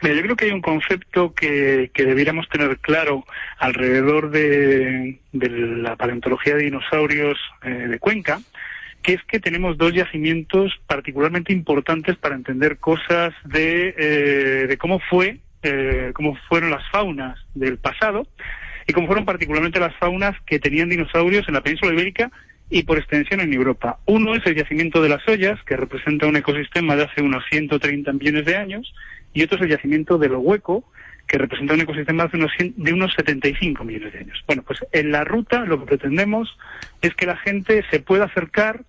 Mira, 0.02 0.16
yo 0.16 0.22
creo 0.24 0.36
que 0.36 0.46
hay 0.46 0.52
un 0.52 0.62
concepto 0.62 1.34
que, 1.34 1.90
debiéramos 1.96 2.50
tener 2.50 2.78
claro 2.80 3.24
alrededor 3.58 4.32
de, 4.32 5.20
la 5.32 5.96
paleontología 5.96 6.56
de 6.56 6.64
dinosaurios 6.64 7.38
eh, 7.64 7.70
de 7.70 8.00
Cuenca, 8.00 8.42
que 9.02 9.14
es 9.14 9.24
que 9.24 9.40
tenemos 9.40 9.78
dos 9.78 9.94
yacimientos 9.94 10.74
particularmente 10.88 11.54
importantes 11.54 12.18
para 12.18 12.36
entender 12.36 12.80
cosas 12.80 13.34
de, 13.46 13.96
eh, 13.98 14.78
cómo 14.78 15.00
fue, 15.10 15.40
eh, 15.62 16.12
cómo 16.14 16.38
fueron 16.50 16.72
las 16.72 16.84
faunas 16.90 17.40
del 17.54 17.78
pasado 17.78 18.28
y 18.86 18.92
cómo 18.92 19.08
fueron 19.08 19.24
particularmente 19.24 19.80
las 19.80 19.96
faunas 19.96 20.36
que 20.46 20.60
tenían 20.60 20.90
dinosaurios 20.90 21.48
en 21.48 21.54
la 21.54 21.62
península 21.62 21.94
ibérica 21.94 22.30
y 22.74 22.82
por 22.84 22.98
extensión 22.98 23.40
en 23.40 23.54
Europa. 23.54 24.00
Uno 24.06 24.34
es 24.34 24.44
el 24.48 24.56
yacimiento 24.56 25.00
de 25.04 25.10
las 25.10 25.26
ollas, 25.28 25.62
que 25.64 25.78
representa 25.78 26.26
un 26.26 26.38
ecosistema 26.38 26.96
de 26.96 27.04
hace 27.04 27.22
unos 27.22 27.44
130 27.52 28.12
millones 28.14 28.46
de 28.46 28.58
años, 28.58 28.96
y 29.32 29.44
otro 29.44 29.58
es 29.58 29.64
el 29.66 29.70
yacimiento 29.70 30.18
del 30.18 30.32
hueco, 30.34 30.84
que 31.28 31.38
representa 31.38 31.76
un 31.76 31.82
ecosistema 31.82 32.26
de 32.26 32.38
unos, 32.38 32.52
de 32.58 32.94
unos 32.94 33.14
75 33.14 33.84
millones 33.84 34.14
de 34.14 34.20
años. 34.20 34.44
Bueno, 34.48 34.64
pues 34.64 34.80
en 34.92 35.12
la 35.12 35.24
ruta 35.24 35.66
lo 35.66 35.80
que 35.82 35.86
pretendemos 35.86 36.58
es 37.04 37.14
que 37.14 37.28
la 37.28 37.38
gente 37.38 37.86
se 37.92 38.00
pueda 38.00 38.26
acercar 38.26 38.82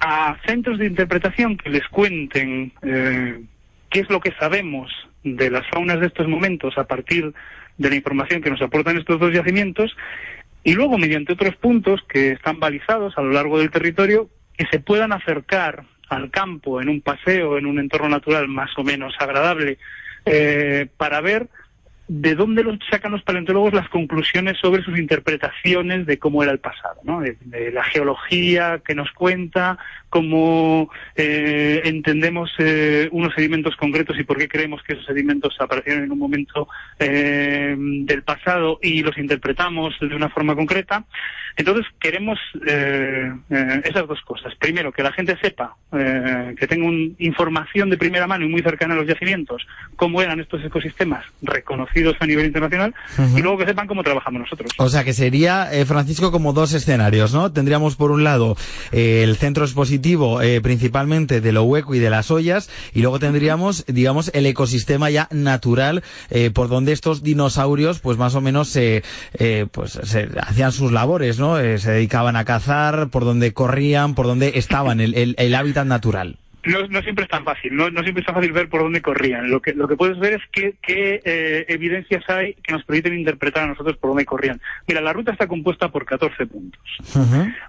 a 0.00 0.38
centros 0.46 0.78
de 0.78 0.86
interpretación 0.86 1.58
que 1.58 1.68
les 1.68 1.86
cuenten 1.88 2.72
eh, 2.80 3.42
qué 3.90 4.00
es 4.00 4.08
lo 4.08 4.20
que 4.20 4.32
sabemos 4.40 4.90
de 5.22 5.50
las 5.50 5.66
faunas 5.68 6.00
de 6.00 6.06
estos 6.06 6.28
momentos 6.28 6.78
a 6.78 6.84
partir 6.84 7.34
de 7.76 7.90
la 7.90 7.96
información 7.96 8.40
que 8.40 8.50
nos 8.50 8.62
aportan 8.62 8.96
estos 8.96 9.20
dos 9.20 9.34
yacimientos 9.34 9.94
y 10.66 10.72
luego 10.72 10.98
mediante 10.98 11.32
otros 11.32 11.54
puntos 11.54 12.00
que 12.08 12.32
están 12.32 12.58
balizados 12.58 13.16
a 13.16 13.22
lo 13.22 13.30
largo 13.30 13.60
del 13.60 13.70
territorio 13.70 14.28
que 14.58 14.66
se 14.66 14.80
puedan 14.80 15.12
acercar 15.12 15.84
al 16.08 16.32
campo 16.32 16.82
en 16.82 16.88
un 16.88 17.00
paseo, 17.02 17.56
en 17.56 17.66
un 17.66 17.78
entorno 17.78 18.08
natural 18.08 18.48
más 18.48 18.76
o 18.76 18.82
menos 18.82 19.14
agradable, 19.20 19.78
eh, 20.24 20.88
para 20.96 21.20
ver 21.20 21.48
de 22.08 22.34
dónde 22.34 22.64
los 22.64 22.80
sacan 22.90 23.12
los 23.12 23.22
paleontólogos 23.22 23.74
las 23.74 23.88
conclusiones 23.90 24.58
sobre 24.58 24.82
sus 24.82 24.98
interpretaciones 24.98 26.04
de 26.04 26.18
cómo 26.18 26.42
era 26.42 26.50
el 26.50 26.58
pasado, 26.58 27.00
¿no? 27.04 27.20
de, 27.20 27.36
la 27.70 27.84
geología 27.84 28.80
que 28.84 28.96
nos 28.96 29.12
cuenta, 29.12 29.78
cómo 30.16 30.88
eh, 31.14 31.82
entendemos 31.84 32.50
eh, 32.58 33.06
unos 33.12 33.34
sedimentos 33.34 33.76
concretos 33.76 34.18
y 34.18 34.24
por 34.24 34.38
qué 34.38 34.48
creemos 34.48 34.82
que 34.82 34.94
esos 34.94 35.04
sedimentos 35.04 35.54
aparecieron 35.60 36.04
en 36.04 36.10
un 36.10 36.18
momento 36.18 36.68
eh, 36.98 37.76
del 37.78 38.22
pasado 38.22 38.78
y 38.80 39.02
los 39.02 39.18
interpretamos 39.18 39.92
de 40.00 40.16
una 40.16 40.30
forma 40.30 40.54
concreta. 40.54 41.04
Entonces 41.58 41.86
queremos 41.98 42.38
esas 43.48 44.06
dos 44.06 44.20
cosas. 44.22 44.54
Primero, 44.56 44.92
que 44.92 45.02
la 45.02 45.10
gente 45.10 45.38
sepa, 45.40 45.74
que 45.90 46.66
tenga 46.66 47.14
información 47.18 47.88
de 47.88 47.96
primera 47.96 48.26
mano 48.26 48.44
y 48.44 48.48
muy 48.48 48.60
cercana 48.60 48.92
a 48.92 48.98
los 48.98 49.06
yacimientos, 49.06 49.66
cómo 49.96 50.20
eran 50.20 50.38
estos 50.38 50.62
ecosistemas 50.62 51.24
reconocidos 51.40 52.14
a 52.20 52.26
nivel 52.26 52.44
internacional 52.44 52.94
y 53.34 53.40
luego 53.40 53.56
que 53.56 53.64
sepan 53.64 53.86
cómo 53.86 54.02
trabajamos 54.02 54.42
nosotros. 54.42 54.70
O 54.76 54.90
sea 54.90 55.02
que 55.02 55.14
sería, 55.14 55.72
eh, 55.72 55.86
Francisco, 55.86 56.30
como 56.30 56.52
dos 56.52 56.74
escenarios, 56.74 57.32
¿no? 57.32 57.50
Tendríamos 57.50 57.96
por 57.96 58.10
un 58.10 58.22
lado 58.22 58.54
eh, 58.92 59.22
el 59.22 59.36
centro 59.36 59.64
expositivo 59.64 60.05
eh, 60.42 60.60
principalmente 60.62 61.40
de 61.40 61.52
lo 61.52 61.64
hueco 61.64 61.94
y 61.94 61.98
de 61.98 62.10
las 62.10 62.30
ollas 62.30 62.70
y 62.94 63.00
luego 63.02 63.18
tendríamos, 63.18 63.84
digamos, 63.86 64.30
el 64.34 64.46
ecosistema 64.46 65.10
ya 65.10 65.28
natural 65.30 66.02
por 66.52 66.68
donde 66.68 66.92
estos 66.92 67.22
dinosaurios 67.22 68.00
pues 68.00 68.18
más 68.18 68.34
o 68.34 68.40
menos 68.40 68.68
se, 68.68 69.02
pues, 69.72 69.98
se 70.02 70.28
hacían 70.40 70.72
sus 70.72 70.92
labores, 70.92 71.38
¿no? 71.38 71.56
se 71.56 71.90
dedicaban 71.90 72.36
a 72.36 72.44
cazar, 72.44 73.08
por 73.10 73.24
donde 73.24 73.52
corrían, 73.52 74.14
por 74.14 74.26
donde 74.26 74.52
estaban, 74.56 75.00
el, 75.00 75.34
el 75.36 75.54
hábitat 75.54 75.86
natural 75.86 76.38
no, 76.66 76.86
no 76.88 77.02
siempre 77.02 77.24
es 77.24 77.30
tan 77.30 77.44
fácil, 77.44 77.74
no, 77.74 77.90
no 77.90 78.02
siempre 78.02 78.20
es 78.20 78.26
tan 78.26 78.34
fácil 78.34 78.52
ver 78.52 78.68
por 78.68 78.82
dónde 78.82 79.00
corrían. 79.00 79.50
Lo 79.50 79.60
que, 79.60 79.72
lo 79.72 79.88
que 79.88 79.96
puedes 79.96 80.18
ver 80.18 80.34
es 80.34 80.42
qué, 80.52 80.74
qué 80.82 81.20
eh, 81.24 81.64
evidencias 81.68 82.28
hay 82.28 82.54
que 82.54 82.72
nos 82.72 82.84
permiten 82.84 83.14
interpretar 83.14 83.64
a 83.64 83.68
nosotros 83.68 83.96
por 83.96 84.10
dónde 84.10 84.24
corrían. 84.24 84.60
Mira, 84.86 85.00
la 85.00 85.12
ruta 85.12 85.32
está 85.32 85.46
compuesta 85.46 85.90
por 85.90 86.04
14 86.04 86.46
puntos. 86.46 86.82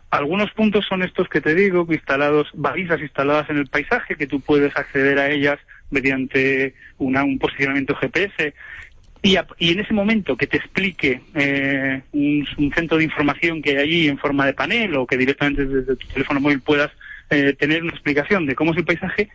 Algunos 0.10 0.52
puntos 0.52 0.86
son 0.88 1.04
estos 1.04 1.30
que 1.30 1.42
te 1.42 1.54
digo, 1.56 1.86
instalados, 1.90 2.50
balizas 2.54 3.02
instaladas 3.02 3.50
en 3.50 3.58
el 3.58 3.68
paisaje, 3.68 4.16
que 4.16 4.28
tú 4.28 4.40
puedes 4.40 4.76
acceder 4.76 5.20
a 5.20 5.30
ellas 5.30 5.60
mediante 5.90 6.74
una, 6.98 7.24
un 7.24 7.40
posicionamiento 7.40 7.96
GPS 7.96 8.54
y, 9.22 9.36
y, 9.58 9.72
en 9.72 9.80
ese 9.80 9.94
momento 9.94 10.38
que 10.38 10.48
te 10.48 10.58
explique 10.58 11.22
eh, 11.34 12.02
un, 12.12 12.48
un, 12.58 12.74
centro 12.74 12.98
de 12.98 13.04
información 13.04 13.62
que 13.62 13.72
hay 13.72 13.78
allí 13.78 14.08
en 14.08 14.18
forma 14.18 14.46
de 14.46 14.54
panel 14.54 14.96
o 14.96 15.08
que 15.08 15.18
directamente 15.18 15.66
desde 15.66 15.96
tu 15.96 16.08
teléfono 16.08 16.40
móvil 16.40 16.62
puedas 16.62 16.92
eh, 17.30 17.54
tener 17.54 17.84
una 17.84 17.92
explicación 17.92 18.46
de 18.46 18.56
cómo 18.56 18.72
es 18.72 18.78
el 18.78 18.86
paisaje 18.86 19.30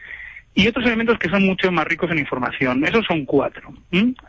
y 0.55 0.69
otros 0.69 0.85
elementos 0.85 1.19
que 1.19 1.31
son 1.31 1.47
mucho 1.47 1.73
más 1.73 1.87
ricos 1.87 2.11
en 2.11 2.19
información. 2.19 2.85
Esos 2.85 3.07
son 3.07 3.25
cuatro. 3.25 3.73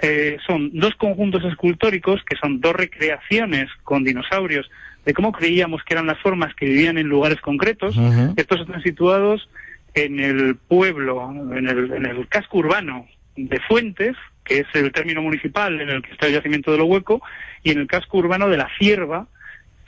Eh, 0.02 0.38
son 0.48 0.72
dos 0.74 0.96
conjuntos 0.96 1.44
escultóricos, 1.44 2.24
que 2.24 2.38
son 2.38 2.62
dos 2.62 2.74
recreaciones 2.74 3.70
con 3.84 4.04
dinosaurios 4.04 4.70
de 5.06 5.14
cómo 5.14 5.34
creíamos 5.34 5.84
que 5.84 5.94
eran 5.96 6.08
las 6.08 6.20
formas 6.20 6.56
que 6.56 6.66
vivían 6.66 6.98
en 6.98 7.08
lugares 7.08 7.42
concretos. 7.42 7.98
Estos 8.38 8.62
están 8.62 8.82
situados 8.84 9.50
en 9.94 10.20
el 10.20 10.56
pueblo, 10.56 11.30
en 11.56 11.68
el, 11.68 11.92
en 11.92 12.06
el 12.06 12.28
casco 12.30 12.60
urbano 12.60 13.06
de 13.36 13.60
Fuentes, 13.60 14.16
que 14.46 14.60
es 14.60 14.68
el 14.74 14.92
término 14.94 15.22
municipal 15.22 15.80
en 15.82 15.90
el 15.90 16.02
que 16.02 16.12
está 16.12 16.28
el 16.28 16.34
yacimiento 16.34 16.72
de 16.72 16.78
lo 16.78 16.86
hueco, 16.86 17.22
y 17.64 17.72
en 17.72 17.80
el 17.80 17.88
casco 17.88 18.18
urbano 18.18 18.48
de 18.48 18.58
la 18.58 18.70
Cierva, 18.78 19.28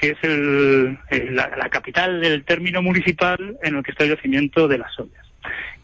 que 0.06 0.12
es 0.12 0.24
el, 0.24 1.36
la, 1.36 1.70
capital 1.70 2.22
del 2.22 2.44
término 2.44 2.82
municipal 2.82 3.58
en 3.64 3.76
el 3.76 3.84
que 3.84 3.92
está 3.92 4.04
el 4.04 4.16
yacimiento 4.16 4.68
de 4.68 4.78
las 4.78 5.00
ollas. 5.00 5.26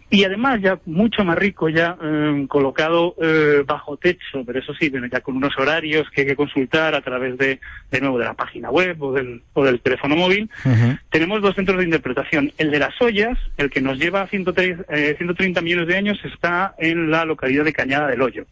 Y 0.09 0.25
además 0.25 0.59
ya 0.61 0.77
mucho 0.85 1.23
más 1.23 1.37
rico, 1.37 1.69
ya 1.69 1.97
eh, 2.03 2.45
colocado 2.49 3.15
eh, 3.21 3.63
bajo 3.65 3.95
techo, 3.95 4.43
pero 4.45 4.59
eso 4.59 4.73
sí, 4.73 4.91
ya 5.09 5.21
con 5.21 5.37
unos 5.37 5.57
horarios 5.57 6.09
que 6.09 6.21
hay 6.21 6.27
que 6.27 6.35
consultar 6.35 6.95
a 6.95 7.01
través 7.01 7.37
de, 7.37 7.61
de 7.89 8.01
nuevo, 8.01 8.19
de 8.19 8.25
la 8.25 8.33
página 8.33 8.69
web 8.69 9.01
o 9.01 9.13
del, 9.13 9.41
o 9.53 9.63
del 9.63 9.79
teléfono 9.79 10.17
móvil. 10.17 10.49
Tenemos 11.09 11.41
dos 11.41 11.55
centros 11.55 11.77
de 11.77 11.85
interpretación. 11.85 12.51
El 12.57 12.71
de 12.71 12.79
las 12.79 13.01
ollas, 13.01 13.37
el 13.55 13.69
que 13.69 13.79
nos 13.79 13.97
lleva 13.97 14.27
130 14.27 14.83
eh, 14.89 15.63
millones 15.63 15.87
de 15.87 15.95
años, 15.95 16.19
está 16.25 16.75
en 16.77 17.09
la 17.09 17.23
localidad 17.23 17.63
de 17.63 17.73
Cañada 17.73 18.07
del 18.07 18.21
Hoyo 18.21 18.45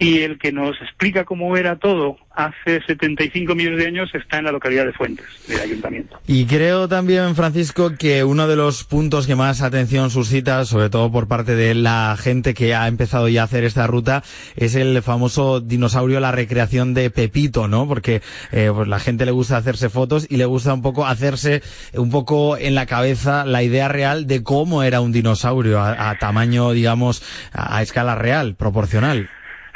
y 0.00 0.22
el 0.22 0.38
que 0.38 0.50
nos 0.50 0.80
explica 0.80 1.26
cómo 1.26 1.58
era 1.58 1.76
todo 1.76 2.16
hace 2.34 2.80
75 2.86 3.54
millones 3.54 3.80
de 3.80 3.86
años 3.86 4.10
está 4.14 4.38
en 4.38 4.44
la 4.44 4.52
localidad 4.52 4.86
de 4.86 4.92
Fuentes, 4.94 5.26
del 5.46 5.60
ayuntamiento. 5.60 6.18
Y 6.26 6.46
creo 6.46 6.88
también, 6.88 7.36
Francisco, 7.36 7.92
que 7.98 8.24
uno 8.24 8.48
de 8.48 8.56
los 8.56 8.84
puntos 8.84 9.26
que 9.26 9.34
más 9.34 9.60
atención 9.60 10.08
suscita, 10.08 10.64
sobre 10.64 10.88
todo 10.88 11.12
por 11.12 11.28
parte 11.28 11.54
de 11.54 11.74
la 11.74 12.16
gente 12.18 12.54
que 12.54 12.74
ha 12.74 12.88
empezado 12.88 13.28
ya 13.28 13.42
a 13.42 13.44
hacer 13.44 13.64
esta 13.64 13.86
ruta, 13.86 14.22
es 14.56 14.74
el 14.74 15.02
famoso 15.02 15.60
dinosaurio, 15.60 16.18
la 16.18 16.32
recreación 16.32 16.94
de 16.94 17.10
Pepito, 17.10 17.68
¿no? 17.68 17.86
Porque 17.86 18.22
eh, 18.52 18.70
pues 18.74 18.88
la 18.88 19.00
gente 19.00 19.26
le 19.26 19.32
gusta 19.32 19.58
hacerse 19.58 19.90
fotos 19.90 20.26
y 20.30 20.38
le 20.38 20.46
gusta 20.46 20.72
un 20.72 20.80
poco 20.80 21.06
hacerse 21.06 21.62
un 21.92 22.10
poco 22.10 22.56
en 22.56 22.74
la 22.74 22.86
cabeza 22.86 23.44
la 23.44 23.62
idea 23.62 23.88
real 23.88 24.26
de 24.26 24.42
cómo 24.42 24.82
era 24.82 25.02
un 25.02 25.12
dinosaurio 25.12 25.78
a, 25.82 26.16
tamaño, 26.18 26.72
digamos, 26.72 27.22
a 27.52 27.82
escala 27.82 28.14
real, 28.14 28.54
proporcional. 28.54 29.28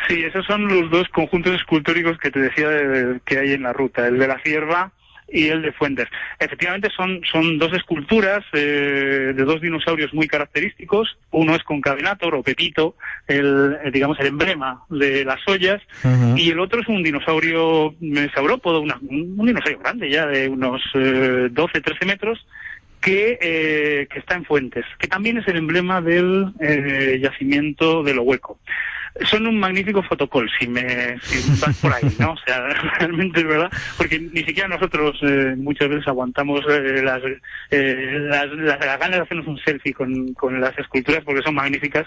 Sí, 0.08 0.22
esos 0.24 0.44
son 0.46 0.66
los 0.68 0.90
dos 0.90 1.08
conjuntos 1.08 1.54
escultóricos 1.54 2.18
que 2.18 2.30
te 2.30 2.40
decía 2.40 2.68
que 3.24 3.38
hay 3.38 3.52
en 3.52 3.62
la 3.62 3.72
ruta. 3.72 4.06
El 4.06 4.18
de 4.18 4.28
la 4.28 4.38
cierva, 4.44 4.92
y 5.26 5.48
el 5.48 5.62
de 5.62 5.72
Fuentes. 5.72 6.06
Efectivamente 6.38 6.90
son, 6.94 7.20
son 7.24 7.58
dos 7.58 7.72
esculturas 7.72 8.44
eh, 8.52 9.32
de 9.34 9.44
dos 9.44 9.60
dinosaurios 9.62 10.12
muy 10.12 10.28
característicos. 10.28 11.16
Uno 11.30 11.56
es 11.56 11.62
Concavenator 11.64 12.34
o 12.34 12.42
Pepito, 12.42 12.94
el, 13.26 13.74
eh, 13.84 13.90
digamos 13.90 14.20
el 14.20 14.26
emblema 14.26 14.82
de 14.90 15.24
las 15.24 15.40
ollas, 15.48 15.80
y 16.36 16.50
el 16.50 16.60
otro 16.60 16.82
es 16.82 16.88
un 16.88 17.02
dinosaurio 17.02 17.94
eh, 18.02 18.28
saurópodo, 18.34 18.80
una- 18.82 18.98
un, 19.08 19.34
un 19.38 19.46
dinosaurio 19.46 19.78
grande 19.80 20.10
ya 20.10 20.26
de 20.26 20.48
unos 20.48 20.82
eh, 20.94 21.48
12-13 21.50 22.06
metros, 22.06 22.46
que, 23.00 23.38
eh, 23.40 24.06
que 24.10 24.18
está 24.18 24.34
en 24.34 24.44
Fuentes, 24.44 24.84
que 24.98 25.08
también 25.08 25.38
es 25.38 25.48
el 25.48 25.56
emblema 25.56 26.00
del 26.02 26.52
eh, 26.60 27.18
yacimiento 27.20 28.02
de 28.02 28.14
lo 28.14 28.22
hueco. 28.22 28.58
Son 29.22 29.46
un 29.46 29.60
magnífico 29.60 30.02
fotocall, 30.02 30.50
si 30.58 30.66
me 30.66 31.18
si 31.20 31.60
vas 31.60 31.78
por 31.78 31.92
ahí, 31.92 32.02
¿no? 32.18 32.32
O 32.32 32.36
sea, 32.38 32.66
realmente 32.98 33.40
es 33.40 33.46
verdad, 33.46 33.70
porque 33.96 34.18
ni 34.18 34.42
siquiera 34.42 34.68
nosotros 34.68 35.16
eh, 35.22 35.54
muchas 35.56 35.88
veces 35.88 36.08
aguantamos 36.08 36.62
eh, 36.68 37.00
las, 37.02 37.22
eh, 37.70 38.18
las, 38.22 38.50
las, 38.52 38.78
ganas 38.80 39.10
de 39.10 39.22
hacernos 39.22 39.46
un 39.46 39.58
selfie 39.58 39.94
con, 39.94 40.34
con 40.34 40.60
las 40.60 40.76
esculturas 40.78 41.22
porque 41.24 41.42
son 41.42 41.54
magníficas 41.54 42.06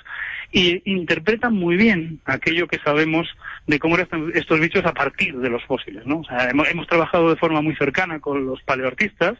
y 0.51 0.81
interpretan 0.91 1.53
muy 1.53 1.77
bien 1.77 2.19
aquello 2.25 2.67
que 2.67 2.79
sabemos 2.79 3.27
de 3.67 3.79
cómo 3.79 3.95
eran 3.97 4.31
estos 4.33 4.59
bichos 4.59 4.85
a 4.85 4.93
partir 4.93 5.37
de 5.37 5.49
los 5.49 5.63
fósiles, 5.63 6.05
¿no? 6.05 6.19
O 6.19 6.23
sea, 6.25 6.49
hemos, 6.49 6.67
hemos 6.69 6.87
trabajado 6.87 7.29
de 7.29 7.37
forma 7.37 7.61
muy 7.61 7.75
cercana 7.75 8.19
con 8.19 8.45
los 8.45 8.61
paleoartistas 8.63 9.37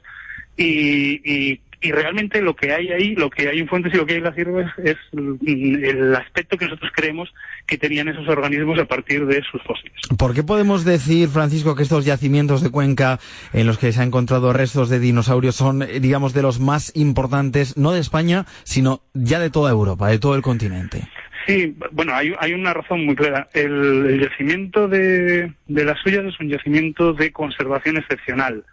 y, 0.56 1.22
y, 1.24 1.62
y 1.80 1.92
realmente 1.92 2.42
lo 2.42 2.56
que 2.56 2.74
hay 2.74 2.90
ahí, 2.90 3.16
lo 3.16 3.30
que 3.30 3.48
hay 3.48 3.60
en 3.60 3.68
Fuentes 3.68 3.94
y 3.94 3.98
lo 3.98 4.06
que 4.06 4.14
hay 4.14 4.18
en 4.18 4.24
la 4.24 4.34
Cierva 4.34 4.62
es, 4.62 4.72
es, 4.84 4.98
mm, 5.14 5.84
el 5.84 6.16
aspecto 6.16 6.58
que 6.58 6.66
nosotros 6.66 6.92
creemos 6.94 7.34
que 7.68 7.78
tenían 7.78 8.08
esos 8.08 8.28
organismos 8.28 8.80
a 8.80 8.86
partir 8.86 9.26
de 9.26 9.44
sus 9.44 9.62
fósiles. 9.64 9.94
¿Por 10.18 10.34
qué 10.34 10.44
podemos 10.44 10.86
decir, 10.86 11.30
Francisco, 11.30 11.76
que 11.76 11.84
estos 11.84 12.06
yacimientos 12.06 12.64
de 12.64 12.72
Cuenca 12.72 13.20
en 13.54 13.68
los 13.68 13.78
que 13.78 13.92
se 13.92 14.02
han 14.02 14.08
encontrado 14.08 14.54
restos 14.54 14.90
de 14.90 15.00
dinosaurios 15.00 15.56
son, 15.56 15.84
eh, 15.84 16.00
digamos, 16.00 16.34
de 16.34 16.42
los 16.42 16.60
más 16.60 16.92
importantes, 16.96 17.78
no 17.78 17.92
de 17.92 18.00
España, 18.00 18.46
sino 18.64 19.02
ya 19.14 19.40
de 19.40 19.50
toda 19.50 19.72
Europa, 19.72 20.08
de 20.08 20.20
todo 20.20 20.36
el 20.36 20.42
continente? 20.42 21.08
Sí, 21.46 21.78
bueno, 21.92 22.14
hay, 22.14 22.34
hay 22.40 22.54
una 22.54 22.74
razón 22.74 23.06
muy 23.06 23.16
clara. 23.16 23.48
El, 23.54 24.06
el 24.06 24.22
yacimiento 24.22 24.88
de, 24.88 25.54
de 25.68 25.86
las 25.86 25.98
suyas 26.00 26.26
es 26.26 26.38
un 26.40 26.50
yacimiento 26.50 27.14
de 27.14 27.32
conservación 27.32 27.98
excepcional. 27.98 28.66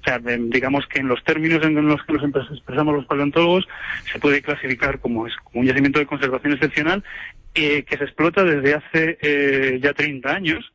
O 0.00 0.02
sea, 0.02 0.18
digamos 0.18 0.86
que 0.86 1.00
en 1.00 1.08
los 1.08 1.22
términos 1.24 1.62
en 1.62 1.74
los 1.86 2.02
que 2.04 2.14
nos 2.14 2.50
expresamos 2.50 2.94
los 2.94 3.06
paleontólogos 3.06 3.68
se 4.10 4.18
puede 4.18 4.40
clasificar 4.40 4.98
como, 4.98 5.26
es, 5.26 5.36
como 5.36 5.60
un 5.60 5.66
yacimiento 5.66 5.98
de 5.98 6.06
conservación 6.06 6.54
excepcional 6.54 7.04
eh, 7.54 7.82
que 7.82 7.98
se 7.98 8.04
explota 8.04 8.42
desde 8.44 8.74
hace 8.74 9.18
eh, 9.20 9.78
ya 9.82 9.92
30 9.92 10.30
años 10.30 10.72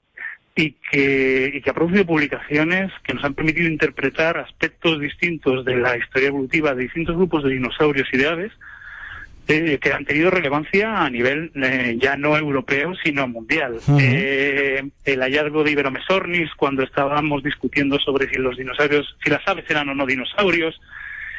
y 0.55 0.75
que, 0.91 1.51
y 1.53 1.61
que 1.61 1.69
ha 1.69 1.73
producido 1.73 2.05
publicaciones 2.05 2.91
que 3.03 3.13
nos 3.13 3.23
han 3.23 3.33
permitido 3.33 3.67
interpretar 3.67 4.37
aspectos 4.37 4.99
distintos 4.99 5.65
de 5.65 5.77
la 5.77 5.97
historia 5.97 6.29
evolutiva 6.29 6.75
de 6.75 6.83
distintos 6.83 7.15
grupos 7.15 7.43
de 7.43 7.51
dinosaurios 7.51 8.07
y 8.13 8.17
de 8.17 8.27
aves 8.27 8.51
que 9.45 9.93
han 9.93 10.05
tenido 10.05 10.31
relevancia 10.31 11.03
a 11.03 11.09
nivel 11.09 11.51
eh, 11.55 11.97
ya 11.99 12.17
no 12.17 12.37
europeo, 12.37 12.93
sino 13.03 13.27
mundial. 13.27 13.79
Eh, 13.99 14.83
el 15.03 15.19
hallazgo 15.19 15.63
de 15.63 15.71
Iberomesornis, 15.71 16.49
cuando 16.55 16.83
estábamos 16.83 17.43
discutiendo 17.43 17.99
sobre 17.99 18.27
si 18.29 18.35
los 18.35 18.57
dinosaurios, 18.57 19.15
si 19.23 19.29
las 19.29 19.47
aves 19.47 19.65
eran 19.69 19.89
o 19.89 19.95
no 19.95 20.05
dinosaurios, 20.05 20.79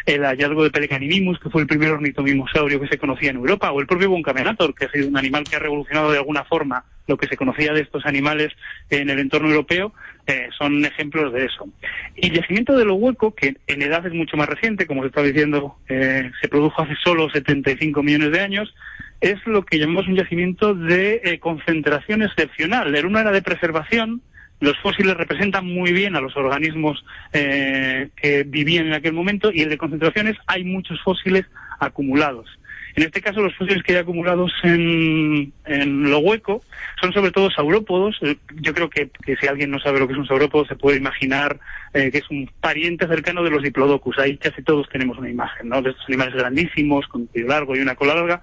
el 0.06 0.24
hallazgo 0.24 0.62
de 0.62 0.70
Pelecanimimus, 0.70 1.40
que 1.40 1.50
fue 1.50 1.62
el 1.62 1.68
primer 1.68 1.90
ornitomimosaurio 1.90 2.80
que 2.80 2.86
se 2.86 2.96
conocía 2.96 3.30
en 3.30 3.36
Europa, 3.36 3.72
o 3.72 3.80
el 3.80 3.88
propio 3.88 4.08
Buncamenator, 4.08 4.74
que 4.74 4.86
ha 4.86 4.90
sido 4.90 5.08
un 5.08 5.16
animal 5.16 5.44
que 5.44 5.56
ha 5.56 5.58
revolucionado 5.58 6.12
de 6.12 6.18
alguna 6.18 6.44
forma 6.44 6.84
lo 7.08 7.16
que 7.16 7.26
se 7.26 7.36
conocía 7.36 7.72
de 7.72 7.82
estos 7.82 8.06
animales 8.06 8.52
en 8.90 9.10
el 9.10 9.18
entorno 9.18 9.48
europeo, 9.48 9.92
eh, 10.26 10.48
son 10.56 10.84
ejemplos 10.84 11.32
de 11.32 11.46
eso. 11.46 11.68
Y 12.16 12.28
el 12.28 12.34
yacimiento 12.34 12.76
de 12.76 12.84
lo 12.84 12.94
hueco, 12.94 13.34
que 13.34 13.56
en 13.66 13.82
edad 13.82 14.06
es 14.06 14.12
mucho 14.12 14.36
más 14.36 14.48
reciente, 14.48 14.86
como 14.86 15.02
se 15.02 15.08
estaba 15.08 15.26
diciendo, 15.26 15.76
eh, 15.88 16.30
se 16.40 16.48
produjo 16.48 16.82
hace 16.82 16.94
solo 17.02 17.28
75 17.30 18.02
millones 18.02 18.32
de 18.32 18.40
años, 18.40 18.74
es 19.20 19.44
lo 19.46 19.64
que 19.64 19.78
llamamos 19.78 20.06
un 20.08 20.16
yacimiento 20.16 20.74
de 20.74 21.20
eh, 21.24 21.38
concentración 21.38 22.22
excepcional. 22.22 22.94
El 22.94 23.06
uno 23.06 23.18
era 23.18 23.32
de 23.32 23.42
preservación, 23.42 24.22
los 24.60 24.78
fósiles 24.78 25.16
representan 25.16 25.66
muy 25.66 25.92
bien 25.92 26.16
a 26.16 26.20
los 26.20 26.36
organismos 26.36 27.04
eh, 27.32 28.08
que 28.16 28.44
vivían 28.44 28.86
en 28.86 28.94
aquel 28.94 29.12
momento 29.12 29.50
y 29.52 29.62
el 29.62 29.68
de 29.68 29.78
concentraciones 29.78 30.36
hay 30.46 30.64
muchos 30.64 31.00
fósiles 31.02 31.44
acumulados. 31.78 32.48
En 32.94 33.02
este 33.02 33.20
caso, 33.20 33.42
los 33.42 33.54
fósiles 33.54 33.82
que 33.82 33.92
hay 33.92 33.98
acumulados 33.98 34.50
en, 34.62 35.52
en 35.66 36.10
lo 36.10 36.18
hueco 36.20 36.62
son 36.98 37.12
sobre 37.12 37.30
todo 37.30 37.50
saurópodos. 37.50 38.16
Eh, 38.22 38.38
Yo 38.54 38.72
creo 38.72 38.88
que, 38.88 39.10
que 39.22 39.36
si 39.36 39.46
alguien 39.46 39.70
no 39.70 39.78
sabe 39.78 39.98
lo 39.98 40.06
que 40.06 40.14
es 40.14 40.18
un 40.18 40.26
saurópodo, 40.26 40.64
se 40.64 40.76
puede 40.76 40.96
imaginar 40.96 41.60
eh, 41.92 42.10
que 42.10 42.18
es 42.18 42.30
un 42.30 42.50
pariente 42.58 43.06
cercano 43.06 43.42
de 43.42 43.50
los 43.50 43.62
diplodocus. 43.62 44.18
Ahí 44.18 44.38
casi 44.38 44.62
todos 44.62 44.88
tenemos 44.88 45.18
una 45.18 45.28
imagen, 45.28 45.68
¿no? 45.68 45.82
De 45.82 45.90
estos 45.90 46.08
animales 46.08 46.34
grandísimos, 46.34 47.06
con 47.08 47.26
pelo 47.26 47.48
largo 47.48 47.76
y 47.76 47.80
una 47.80 47.96
cola 47.96 48.14
larga. 48.14 48.40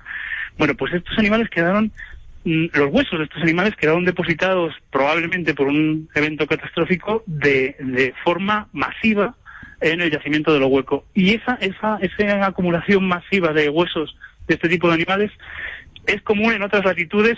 Bueno, 0.59 0.75
pues 0.75 0.93
estos 0.93 1.17
animales 1.17 1.49
quedaron 1.49 1.91
los 2.45 2.91
huesos 2.91 3.19
de 3.19 3.25
estos 3.25 3.41
animales 3.41 3.75
quedaron 3.75 4.05
depositados 4.05 4.73
probablemente 4.91 5.53
por 5.53 5.67
un 5.67 6.09
evento 6.13 6.45
catastrófico 6.45 7.23
de, 7.25 7.75
de 7.79 8.13
forma 8.23 8.67
masiva 8.73 9.35
en 9.79 10.01
el 10.01 10.11
yacimiento 10.11 10.53
de 10.53 10.59
lo 10.59 10.67
hueco. 10.67 11.05
Y 11.13 11.33
esa, 11.33 11.55
esa, 11.55 11.97
esa 12.01 12.45
acumulación 12.45 13.07
masiva 13.07 13.53
de 13.53 13.69
huesos 13.69 14.15
de 14.47 14.55
este 14.55 14.69
tipo 14.69 14.87
de 14.87 14.95
animales 14.95 15.31
es 16.05 16.21
común 16.21 16.53
en 16.53 16.63
otras 16.63 16.83
latitudes, 16.83 17.37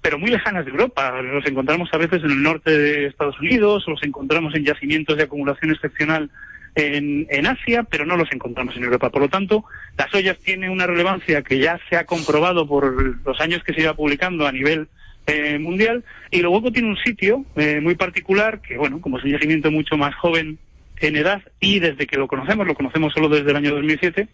pero 0.00 0.18
muy 0.18 0.30
lejanas 0.30 0.64
de 0.64 0.70
Europa. 0.70 1.22
Los 1.22 1.46
encontramos 1.46 1.88
a 1.92 1.98
veces 1.98 2.22
en 2.24 2.30
el 2.30 2.42
norte 2.42 2.76
de 2.76 3.06
Estados 3.06 3.38
Unidos, 3.40 3.84
los 3.86 4.02
encontramos 4.02 4.54
en 4.54 4.64
yacimientos 4.64 5.16
de 5.16 5.24
acumulación 5.24 5.70
excepcional 5.70 6.30
en, 6.74 7.26
en 7.30 7.46
Asia, 7.46 7.84
pero 7.84 8.06
no 8.06 8.16
los 8.16 8.32
encontramos 8.32 8.76
en 8.76 8.84
Europa. 8.84 9.10
Por 9.10 9.22
lo 9.22 9.28
tanto, 9.28 9.64
las 9.96 10.12
ollas 10.14 10.38
tienen 10.38 10.70
una 10.70 10.86
relevancia 10.86 11.42
que 11.42 11.58
ya 11.58 11.78
se 11.88 11.96
ha 11.96 12.06
comprobado 12.06 12.66
por 12.66 13.18
los 13.24 13.40
años 13.40 13.62
que 13.64 13.74
se 13.74 13.82
iba 13.82 13.94
publicando 13.94 14.46
a 14.46 14.52
nivel 14.52 14.88
eh, 15.26 15.58
mundial. 15.58 16.04
Y 16.30 16.40
lo 16.40 16.50
hueco 16.50 16.72
tiene 16.72 16.88
un 16.88 16.96
sitio 16.96 17.44
eh, 17.56 17.80
muy 17.80 17.94
particular, 17.94 18.60
que 18.60 18.76
bueno, 18.76 19.00
como 19.00 19.18
es 19.18 19.24
un 19.24 19.32
yacimiento 19.32 19.70
mucho 19.70 19.96
más 19.96 20.14
joven 20.16 20.58
en 21.00 21.16
edad 21.16 21.42
y 21.60 21.80
desde 21.80 22.06
que 22.06 22.16
lo 22.16 22.28
conocemos, 22.28 22.66
lo 22.66 22.74
conocemos 22.74 23.12
solo 23.12 23.28
desde 23.28 23.50
el 23.50 23.56
año 23.56 23.74
2007, 23.74 24.28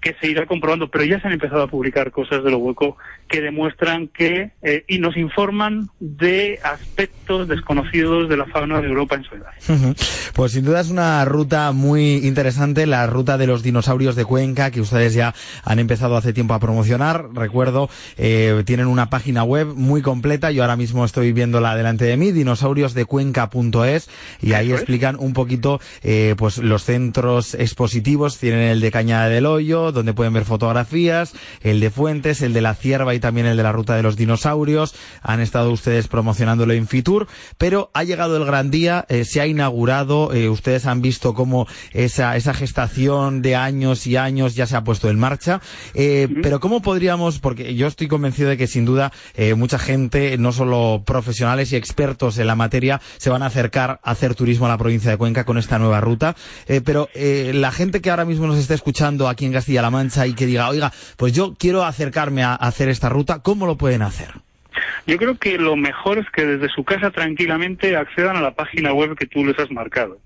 que 0.00 0.14
se 0.20 0.28
irá 0.28 0.46
comprobando, 0.46 0.90
pero 0.90 1.04
ya 1.04 1.20
se 1.20 1.26
han 1.26 1.34
empezado 1.34 1.62
a 1.62 1.66
publicar 1.68 2.10
cosas 2.10 2.42
de 2.42 2.50
lo 2.50 2.58
hueco 2.58 2.96
que 3.28 3.40
demuestran 3.40 4.08
que 4.08 4.50
eh, 4.62 4.84
y 4.88 4.98
nos 4.98 5.16
informan 5.16 5.88
de 6.00 6.58
aspectos 6.62 7.48
desconocidos 7.48 8.28
de 8.28 8.36
la 8.36 8.46
fauna 8.46 8.80
de 8.80 8.88
Europa 8.88 9.16
en 9.16 9.24
su 9.24 9.34
edad. 9.34 9.50
Pues 10.34 10.52
sin 10.52 10.64
duda 10.64 10.80
es 10.80 10.90
una 10.90 11.24
ruta 11.24 11.72
muy 11.72 12.26
interesante, 12.26 12.86
la 12.86 13.06
ruta 13.06 13.36
de 13.38 13.46
los 13.46 13.62
dinosaurios 13.62 14.16
de 14.16 14.24
Cuenca, 14.24 14.70
que 14.70 14.80
ustedes 14.80 15.14
ya 15.14 15.34
han 15.64 15.78
empezado 15.78 16.16
hace 16.16 16.32
tiempo 16.32 16.54
a 16.54 16.60
promocionar. 16.60 17.28
Recuerdo, 17.34 17.90
eh, 18.16 18.62
tienen 18.64 18.86
una 18.86 19.10
página 19.10 19.44
web 19.44 19.74
muy 19.74 20.02
completa, 20.02 20.50
yo 20.50 20.62
ahora 20.62 20.76
mismo 20.76 21.04
estoy 21.04 21.32
viéndola 21.32 21.76
delante 21.76 22.04
de 22.04 22.16
mí, 22.16 22.32
dinosauriosdecuenca.es, 22.32 24.10
y 24.40 24.52
ahí 24.54 24.72
explican 24.72 25.16
un 25.18 25.34
poquito 25.34 25.80
eh, 26.02 26.34
pues 26.38 26.58
los 26.58 26.84
centros 26.84 27.54
expositivos, 27.54 28.38
tienen 28.38 28.60
el 28.60 28.80
de 28.80 28.90
Cañada 28.90 29.28
del 29.28 29.46
Hoyo, 29.46 29.89
donde 29.92 30.14
pueden 30.14 30.32
ver 30.32 30.44
fotografías, 30.44 31.34
el 31.62 31.80
de 31.80 31.90
Fuentes, 31.90 32.42
el 32.42 32.52
de 32.52 32.60
la 32.60 32.74
Cierva 32.74 33.14
y 33.14 33.20
también 33.20 33.46
el 33.46 33.56
de 33.56 33.62
la 33.62 33.72
ruta 33.72 33.96
de 33.96 34.02
los 34.02 34.16
dinosaurios. 34.16 34.94
Han 35.22 35.40
estado 35.40 35.70
ustedes 35.70 36.08
promocionándolo 36.08 36.72
en 36.72 36.86
Fitur, 36.86 37.26
pero 37.58 37.90
ha 37.94 38.04
llegado 38.04 38.36
el 38.36 38.44
gran 38.44 38.70
día, 38.70 39.06
eh, 39.08 39.24
se 39.24 39.40
ha 39.40 39.46
inaugurado, 39.46 40.32
eh, 40.32 40.48
ustedes 40.48 40.86
han 40.86 41.02
visto 41.02 41.34
cómo 41.34 41.66
esa, 41.92 42.36
esa 42.36 42.54
gestación 42.54 43.42
de 43.42 43.56
años 43.56 44.06
y 44.06 44.16
años 44.16 44.54
ya 44.54 44.66
se 44.66 44.76
ha 44.76 44.84
puesto 44.84 45.08
en 45.10 45.18
marcha. 45.18 45.60
Eh, 45.94 46.28
Pero 46.42 46.60
¿cómo 46.60 46.82
podríamos, 46.82 47.38
porque 47.38 47.74
yo 47.74 47.86
estoy 47.86 48.08
convencido 48.08 48.48
de 48.48 48.56
que 48.56 48.66
sin 48.66 48.84
duda 48.84 49.12
mucha 49.56 49.78
gente, 49.78 50.36
no 50.38 50.52
solo 50.52 51.02
profesionales 51.04 51.72
y 51.72 51.76
expertos 51.76 52.38
en 52.38 52.46
la 52.46 52.54
materia, 52.54 53.00
se 53.16 53.30
van 53.30 53.42
a 53.42 53.46
acercar 53.46 54.00
a 54.02 54.10
hacer 54.10 54.34
turismo 54.34 54.66
a 54.66 54.68
la 54.68 54.78
provincia 54.78 55.10
de 55.10 55.16
Cuenca 55.16 55.44
con 55.44 55.58
esta 55.58 55.78
nueva 55.78 56.00
ruta. 56.00 56.36
Pero 56.84 57.08
la 57.14 57.72
gente 57.72 58.00
que 58.00 58.10
ahora 58.10 58.24
mismo 58.24 58.46
nos 58.46 58.58
está 58.58 58.74
escuchando 58.74 59.28
aquí 59.28 59.46
en 59.46 59.52
Castilla-La 59.80 59.90
Mancha 59.90 60.26
y 60.26 60.34
que 60.34 60.46
diga, 60.46 60.68
oiga, 60.68 60.92
pues 61.16 61.32
yo 61.32 61.54
quiero 61.58 61.84
acercarme 61.84 62.42
a, 62.42 62.52
a 62.52 62.68
hacer 62.68 62.88
esta 62.88 63.08
ruta, 63.08 63.40
¿cómo 63.42 63.66
lo 63.66 63.76
pueden 63.76 64.02
hacer? 64.02 64.28
Yo 65.06 65.16
creo 65.16 65.36
que 65.36 65.58
lo 65.58 65.76
mejor 65.76 66.18
es 66.18 66.30
que 66.30 66.44
desde 66.44 66.68
su 66.68 66.84
casa 66.84 67.10
tranquilamente 67.10 67.96
accedan 67.96 68.36
a 68.36 68.40
la 68.40 68.52
página 68.52 68.92
web 68.92 69.16
que 69.16 69.26
tú 69.26 69.44
les 69.44 69.58
has 69.58 69.70
marcado. 69.70 70.18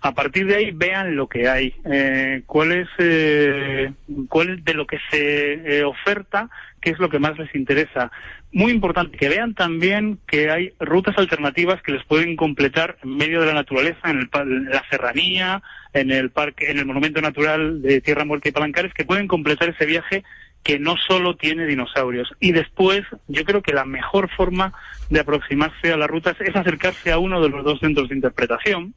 A 0.00 0.12
partir 0.12 0.46
de 0.46 0.56
ahí 0.56 0.70
vean 0.72 1.14
lo 1.14 1.28
que 1.28 1.48
hay, 1.48 1.74
eh, 1.84 2.42
cuál 2.46 2.72
es, 2.72 2.88
eh, 2.98 3.92
cuál 4.28 4.64
de 4.64 4.74
lo 4.74 4.86
que 4.86 4.98
se 5.10 5.78
eh, 5.78 5.84
oferta, 5.84 6.48
qué 6.80 6.90
es 6.90 6.98
lo 6.98 7.08
que 7.08 7.20
más 7.20 7.38
les 7.38 7.54
interesa. 7.54 8.10
Muy 8.54 8.70
importante 8.70 9.16
que 9.16 9.30
vean 9.30 9.54
también 9.54 10.18
que 10.26 10.50
hay 10.50 10.72
rutas 10.78 11.16
alternativas 11.16 11.80
que 11.80 11.92
les 11.92 12.04
pueden 12.04 12.36
completar 12.36 12.98
en 13.02 13.16
medio 13.16 13.40
de 13.40 13.46
la 13.46 13.54
naturaleza, 13.54 14.10
en, 14.10 14.18
el, 14.18 14.28
en 14.34 14.64
la 14.66 14.84
serranía, 14.90 15.62
en 15.94 16.10
el 16.10 16.30
parque, 16.30 16.70
en 16.70 16.78
el 16.78 16.84
monumento 16.84 17.22
natural 17.22 17.80
de 17.80 18.02
Tierra 18.02 18.26
Muerta 18.26 18.50
y 18.50 18.52
Palancares, 18.52 18.92
que 18.92 19.06
pueden 19.06 19.26
completar 19.26 19.70
ese 19.70 19.86
viaje 19.86 20.22
que 20.62 20.78
no 20.78 20.96
solo 20.98 21.36
tiene 21.36 21.66
dinosaurios. 21.66 22.30
Y 22.40 22.52
después, 22.52 23.02
yo 23.26 23.44
creo 23.44 23.62
que 23.62 23.72
la 23.72 23.86
mejor 23.86 24.28
forma 24.30 24.74
de 25.08 25.20
aproximarse 25.20 25.90
a 25.90 25.96
las 25.96 26.08
rutas 26.08 26.36
es 26.40 26.54
acercarse 26.54 27.10
a 27.10 27.18
uno 27.18 27.40
de 27.40 27.48
los 27.48 27.64
dos 27.64 27.80
centros 27.80 28.10
de 28.10 28.16
interpretación, 28.16 28.94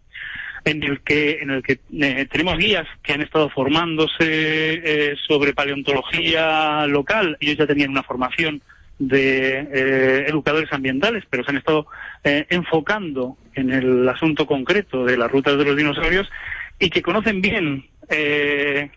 en 0.66 0.84
el 0.84 1.02
que 1.02 1.40
en 1.42 1.52
el 1.52 1.64
que 1.64 1.80
eh, 1.94 2.28
tenemos 2.30 2.58
guías 2.58 2.88
que 3.04 3.14
han 3.14 3.22
estado 3.22 3.50
formándose 3.50 4.16
eh, 4.20 5.16
sobre 5.28 5.54
paleontología 5.54 6.88
local. 6.88 7.38
Ellos 7.40 7.58
ya 7.58 7.68
tenían 7.68 7.92
una 7.92 8.04
formación 8.04 8.62
de 9.00 9.60
eh, 9.60 10.26
educadores 10.28 10.72
ambientales, 10.72 11.24
pero 11.30 11.44
se 11.44 11.52
han 11.52 11.58
estado 11.58 11.88
enfocando 12.24 13.38
en 13.54 13.72
el 13.72 14.10
asunto 14.10 14.48
concreto 14.48 15.06
de 15.06 15.16
las 15.16 15.32
rutas 15.32 15.58
de 15.60 15.66
los 15.66 15.78
dinosaurios 15.78 16.28
y 16.80 16.90
que 16.90 17.04
conocen 17.04 17.40
bien 17.40 17.86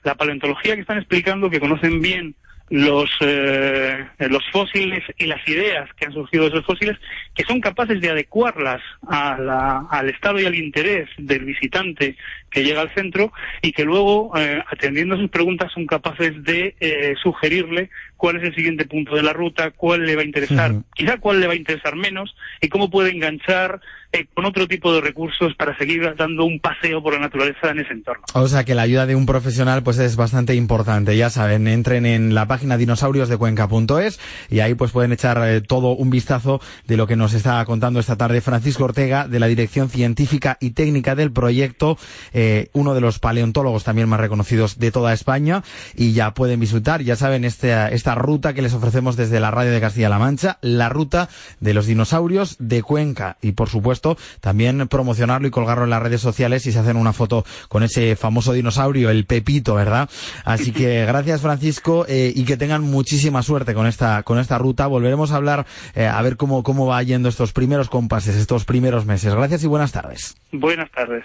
la 0.02 0.14
paleontología 0.14 0.74
que 0.74 0.80
están 0.80 0.96
explicando, 0.96 1.50
que 1.50 1.61
conocen 1.61 2.00
bien 2.00 2.34
los, 2.70 3.11
eh, 3.20 4.06
los 4.18 4.42
fósiles 4.50 5.02
y 5.16 5.26
las 5.26 5.46
ideas 5.48 5.88
que 5.94 6.06
han 6.06 6.12
surgido 6.12 6.44
de 6.44 6.50
esos 6.50 6.66
fósiles, 6.66 6.96
que 7.34 7.44
son 7.44 7.61
capaces 7.61 8.00
de 8.00 8.11
adecuarlas 8.11 8.82
al 9.08 10.08
estado 10.11 10.40
y 10.40 10.46
al 10.46 10.54
interés 10.54 11.08
del 11.16 11.44
visitante 11.44 12.16
que 12.50 12.64
llega 12.64 12.82
al 12.82 12.94
centro 12.94 13.32
y 13.62 13.72
que 13.72 13.84
luego, 13.84 14.32
eh, 14.38 14.62
atendiendo 14.70 15.14
a 15.14 15.18
sus 15.18 15.30
preguntas, 15.30 15.72
son 15.72 15.87
capaces 15.87 16.42
de 16.44 16.74
eh, 16.80 17.14
sugerirle 17.22 17.90
cuál 18.18 18.37
es 18.37 18.42
el 18.42 18.54
siguiente 18.54 18.85
punto 18.85 19.14
de 19.16 19.22
la 19.22 19.33
ruta, 19.33 19.70
cuál 19.70 20.04
le 20.04 20.16
va 20.16 20.22
a 20.22 20.24
interesar, 20.26 20.74
quizá 20.94 21.16
cuál 21.16 21.40
le 21.40 21.46
va 21.46 21.54
a 21.54 21.57
interesar 21.57 21.96
menos 21.96 22.37
y 22.61 22.68
cómo 22.68 22.90
puede 22.90 23.11
enganchar 23.11 23.81
eh, 24.11 24.26
con 24.33 24.46
otro 24.46 24.66
tipo 24.66 24.92
de 24.94 25.02
recursos 25.02 25.54
para 25.54 25.76
seguir 25.76 26.14
dando 26.16 26.46
un 26.46 26.61
paseo 26.61 27.02
por 27.02 27.12
la 27.12 27.20
naturaleza 27.20 27.70
en 27.70 27.81
ese 27.81 27.92
entorno. 27.92 28.24
O 28.33 28.48
sea 28.48 28.64
que 28.64 28.74
la 28.74 28.83
ayuda 28.83 29.04
de 29.04 29.14
un 29.14 29.26
profesional 29.26 29.83
pues 29.83 29.98
es 29.98 30.16
bastante 30.16 30.54
importante. 30.54 31.14
Ya 31.14 31.28
saben, 31.28 31.68
entren 31.68 32.07
en 32.07 32.35
la 32.35 32.46
página 32.46 32.76
dinosauriosdecuenca.es 32.76 34.18
y 34.50 34.61
ahí 34.61 34.74
pues 34.74 34.92
pueden 34.92 35.12
echar 35.12 35.38
eh, 35.46 35.61
todo 35.61 35.90
un 35.90 36.09
vistazo 36.09 36.61
de 36.87 36.96
lo 36.96 37.07
que 37.07 37.16
nos 37.16 37.35
está 37.35 37.62
contando 37.66 38.00
esta 38.00 38.16
tarde 38.16 38.40
Francisco 38.40 38.85
Ortega 38.85 39.28
de 39.28 39.40
la 39.40 39.46
Dirección 39.46 39.90
Científica 39.90 40.57
y 40.59 40.70
Técnica 40.70 41.14
del 41.14 41.31
proyecto, 41.31 41.98
eh, 42.33 42.70
uno 42.72 42.94
de 42.94 43.02
los 43.02 43.18
paleontólogos 43.18 43.85
también 43.85 44.09
más 44.09 44.20
reconocidos 44.20 44.78
de 44.78 44.90
toda 44.90 45.12
España 45.12 45.62
y 45.94 46.14
ya 46.14 46.33
pueden 46.33 46.61
visitar, 46.61 47.02
ya 47.02 47.14
saben, 47.14 47.44
este, 47.44 47.94
esta 47.94 48.08
ruta 48.14 48.55
que 48.55 48.62
les 48.62 48.75
ofrecemos 48.75 49.16
desde 49.16 49.40
la 49.40 49.51
radio 49.51 49.73
de 49.73 49.81
Castilla-La 49.81 50.18
Mancha, 50.18 50.59
la 50.61 50.88
ruta 50.88 51.29
de 51.61 51.75
los 51.75 51.87
dinosaurios 51.87 52.57
de 52.59 52.83
Cuenca 52.83 53.37
y 53.42 53.53
por 53.53 53.68
supuesto 53.68 54.16
también 54.40 54.88
promocionarlo 54.88 55.49
y 55.49 55.51
colgarlo 55.51 55.85
en 55.85 55.90
las 55.90 56.03
redes 56.03 56.21
sociales 56.21 56.66
y 56.66 56.73
se 56.73 56.79
hacen 56.79 56.97
una 56.97 57.12
foto 57.12 57.44
con 57.68 57.83
ese 57.83 58.16
famoso 58.16 58.53
dinosaurio, 58.53 59.11
el 59.11 59.27
Pepito, 59.27 59.75
¿verdad? 59.75 60.09
Así 60.44 60.73
que 60.73 61.05
gracias 61.07 61.40
Francisco 61.40 62.07
eh, 62.09 62.33
y 62.35 62.44
que 62.44 62.57
tengan 62.57 62.83
muchísima 62.83 63.42
suerte 63.42 63.75
con 63.75 63.87
esta, 63.87 64.23
con 64.23 64.38
esta 64.38 64.59
ruta. 64.59 64.87
Volveremos 64.87 65.33
a 65.33 65.37
hablar 65.37 65.66
eh, 65.94 66.07
a 66.07 66.21
ver 66.23 66.37
cómo, 66.37 66.62
cómo 66.62 66.87
va 66.87 67.03
yendo 67.03 67.29
estos 67.29 67.53
primeros 67.53 67.88
compases, 67.88 68.37
estos 68.37 68.64
primeros 68.64 69.07
meses. 69.07 69.35
Gracias 69.35 69.64
y 69.64 69.66
buenas 69.66 69.92
tardes. 69.92 70.37
Buenas 70.53 70.90
tardes. 70.90 71.25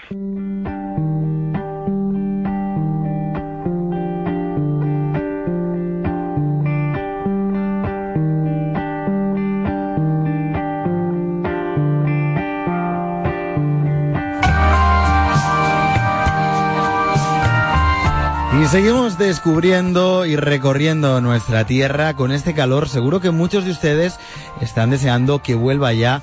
Y 18.61 18.67
seguimos 18.67 19.17
descubriendo 19.17 20.25
y 20.25 20.35
recorriendo 20.35 21.19
nuestra 21.21 21.65
tierra 21.65 22.13
con 22.15 22.31
este 22.31 22.53
calor. 22.53 22.87
Seguro 22.87 23.19
que 23.19 23.31
muchos 23.31 23.65
de 23.65 23.71
ustedes 23.71 24.19
están 24.61 24.91
deseando 24.91 25.41
que 25.41 25.55
vuelva 25.55 25.91
ya 25.91 26.21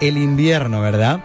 el 0.00 0.16
invierno, 0.16 0.80
¿verdad? 0.80 1.20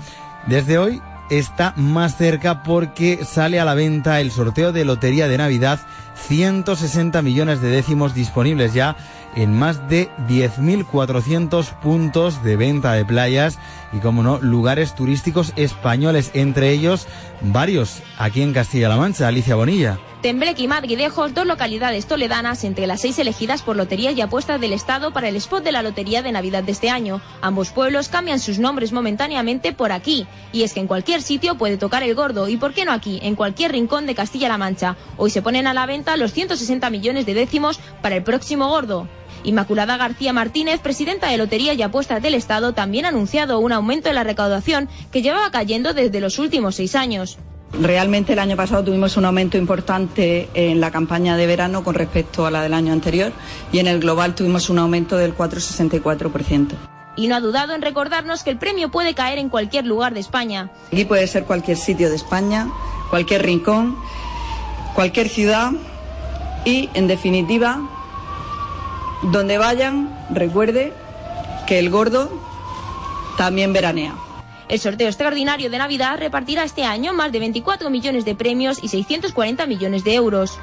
Desde 0.48 0.80
hoy 0.80 1.02
está 1.30 1.74
más 1.78 2.17
cerca 2.17 2.63
porque 2.63 3.24
sale 3.24 3.60
a 3.60 3.65
la 3.65 3.76
venta 3.76 4.20
el 4.20 4.32
sorteo 4.32 4.72
de 4.72 4.84
Lotería 4.84 5.28
de 5.28 5.38
Navidad. 5.38 5.80
160 6.28 7.22
millones 7.22 7.62
de 7.62 7.70
décimos 7.70 8.15
disponibles 8.15 8.74
ya 8.74 8.96
en 9.36 9.54
más 9.54 9.88
de 9.88 10.10
10.400 10.28 11.65
puntos 11.80 12.43
de 12.43 12.58
venta 12.58 12.93
de 12.93 13.06
playas 13.06 13.60
y, 13.93 14.00
como 14.00 14.23
no, 14.23 14.39
lugares 14.39 14.95
turísticos 14.95 15.54
españoles, 15.56 16.32
entre 16.34 16.71
ellos 16.71 17.08
varios 17.41 18.02
aquí 18.17 18.41
en 18.41 18.54
Castilla-La 18.54 18.97
Mancha. 18.97 19.28
Alicia 19.28 19.56
Bonilla. 19.56 20.00
Tembleque 20.21 20.63
y 20.63 20.67
Madridejos, 20.67 21.36
dos 21.36 21.45
localidades 21.45 22.08
toledanas 22.08 22.63
entre 22.63 22.88
las 22.88 23.02
seis 23.02 23.19
elegidas 23.19 23.62
por 23.62 23.76
Loterías 23.76 24.15
y 24.15 24.21
Apuestas 24.21 24.60
del 24.60 24.73
Estado 24.73 25.12
para 25.12 25.30
el 25.30 25.36
spot 25.36 25.63
de 25.63 25.71
la 25.71 25.84
Lotería 25.84 26.23
de 26.23 26.32
Navidad 26.32 26.63
de 26.63 26.71
este 26.71 26.89
año. 26.89 27.21
Ambos 27.41 27.69
pueblos 27.69 28.10
cambian 28.10 28.39
sus 28.39 28.58
nombres 28.58 28.91
momentáneamente 28.91 29.73
por 29.73 29.91
aquí. 29.91 30.26
Y 30.52 30.63
es 30.63 30.73
que 30.73 30.80
en 30.80 30.88
cualquier 30.88 31.21
sitio 31.21 31.56
puede 31.56 31.78
tocar 31.78 32.02
el 32.02 32.15
gordo. 32.15 32.47
¿Y 32.47 32.58
por 32.58 32.73
qué 32.73 32.84
no 32.84 32.93
aquí? 32.93 33.19
En 33.21 33.36
cualquier 33.36 33.71
rincón 33.71 34.08
de 34.08 34.15
Castilla-La 34.15 34.58
Mancha. 34.58 34.97
Hoy 35.17 35.30
se 35.30 35.43
ponen 35.43 35.67
a 35.67 35.73
la 35.73 35.86
venta 35.86 36.17
los 36.17 36.34
160 36.34 36.89
millones 36.89 37.26
de 37.26 37.36
décimos 37.36 37.80
para 38.02 38.15
el 38.15 38.23
próximo 38.23 38.67
gordo. 38.69 39.08
Inmaculada 39.43 39.97
García 39.97 40.34
Martínez, 40.34 40.80
presidenta 40.80 41.30
de 41.30 41.38
Lotería 41.38 41.73
y 41.73 41.82
Apuestas 41.82 42.21
del 42.21 42.34
Estado, 42.34 42.73
también 42.73 43.06
ha 43.06 43.10
anunciado 43.10 43.60
un 43.60 43.71
aumento 43.71 44.10
en 44.10 44.15
la 44.15 44.23
recaudación 44.23 44.89
que 45.12 45.21
llevaba 45.21 45.52
cayendo 45.52 45.93
desde 45.93 46.19
los 46.19 46.39
últimos 46.39 46.76
seis 46.76 46.95
años. 46.95 47.38
Realmente 47.73 48.34
el 48.34 48.39
año 48.39 48.56
pasado 48.56 48.84
tuvimos 48.84 49.17
un 49.17 49.26
aumento 49.26 49.58
importante 49.58 50.50
en 50.54 50.80
la 50.80 50.89
campaña 50.89 51.36
de 51.36 51.45
verano 51.47 51.84
con 51.84 51.95
respecto 51.95 52.45
a 52.45 52.52
la 52.52 52.62
del 52.63 52.73
año 52.73 52.93
anterior 52.93 53.34
y 53.71 53.80
en 53.80 53.88
el 53.88 54.00
global 54.00 54.36
tuvimos 54.36 54.69
un 54.69 54.80
aumento 54.80 55.17
del 55.17 55.36
4,64%. 55.36 56.71
Y 57.17 57.28
no 57.28 57.36
ha 57.36 57.39
dudado 57.39 57.73
en 57.73 57.82
recordarnos 57.82 58.43
que 58.43 58.52
el 58.52 58.58
premio 58.58 58.89
puede 58.89 59.15
caer 59.15 59.39
en 59.39 59.50
cualquier 59.50 59.86
lugar 59.86 60.13
de 60.13 60.19
España. 60.19 60.71
Aquí 60.88 61.04
puede 61.04 61.28
ser 61.28 61.45
cualquier 61.45 61.78
sitio 61.78 62.10
de 62.10 62.15
España, 62.15 62.69
cualquier 63.10 63.43
rincón, 63.43 63.97
cualquier 64.93 65.28
ciudad 65.28 65.71
y, 66.63 66.89
en 66.93 67.08
definitiva, 67.08 67.82
donde 69.21 69.58
vayan, 69.58 70.15
recuerde 70.30 70.93
que 71.65 71.80
el 71.80 71.89
gordo 71.89 72.32
también 73.38 73.73
veranea. 73.73 74.15
El 74.69 74.80
sorteo 74.80 75.08
extraordinario 75.08 75.69
de 75.69 75.77
Navidad 75.77 76.17
repartirá 76.19 76.63
este 76.63 76.84
año 76.84 77.13
más 77.13 77.32
de 77.32 77.39
24 77.39 77.89
millones 77.89 78.25
de 78.25 78.36
premios 78.36 78.84
y 78.84 78.89
640 78.89 79.65
millones 79.65 80.03
de 80.03 80.15
euros. 80.15 80.60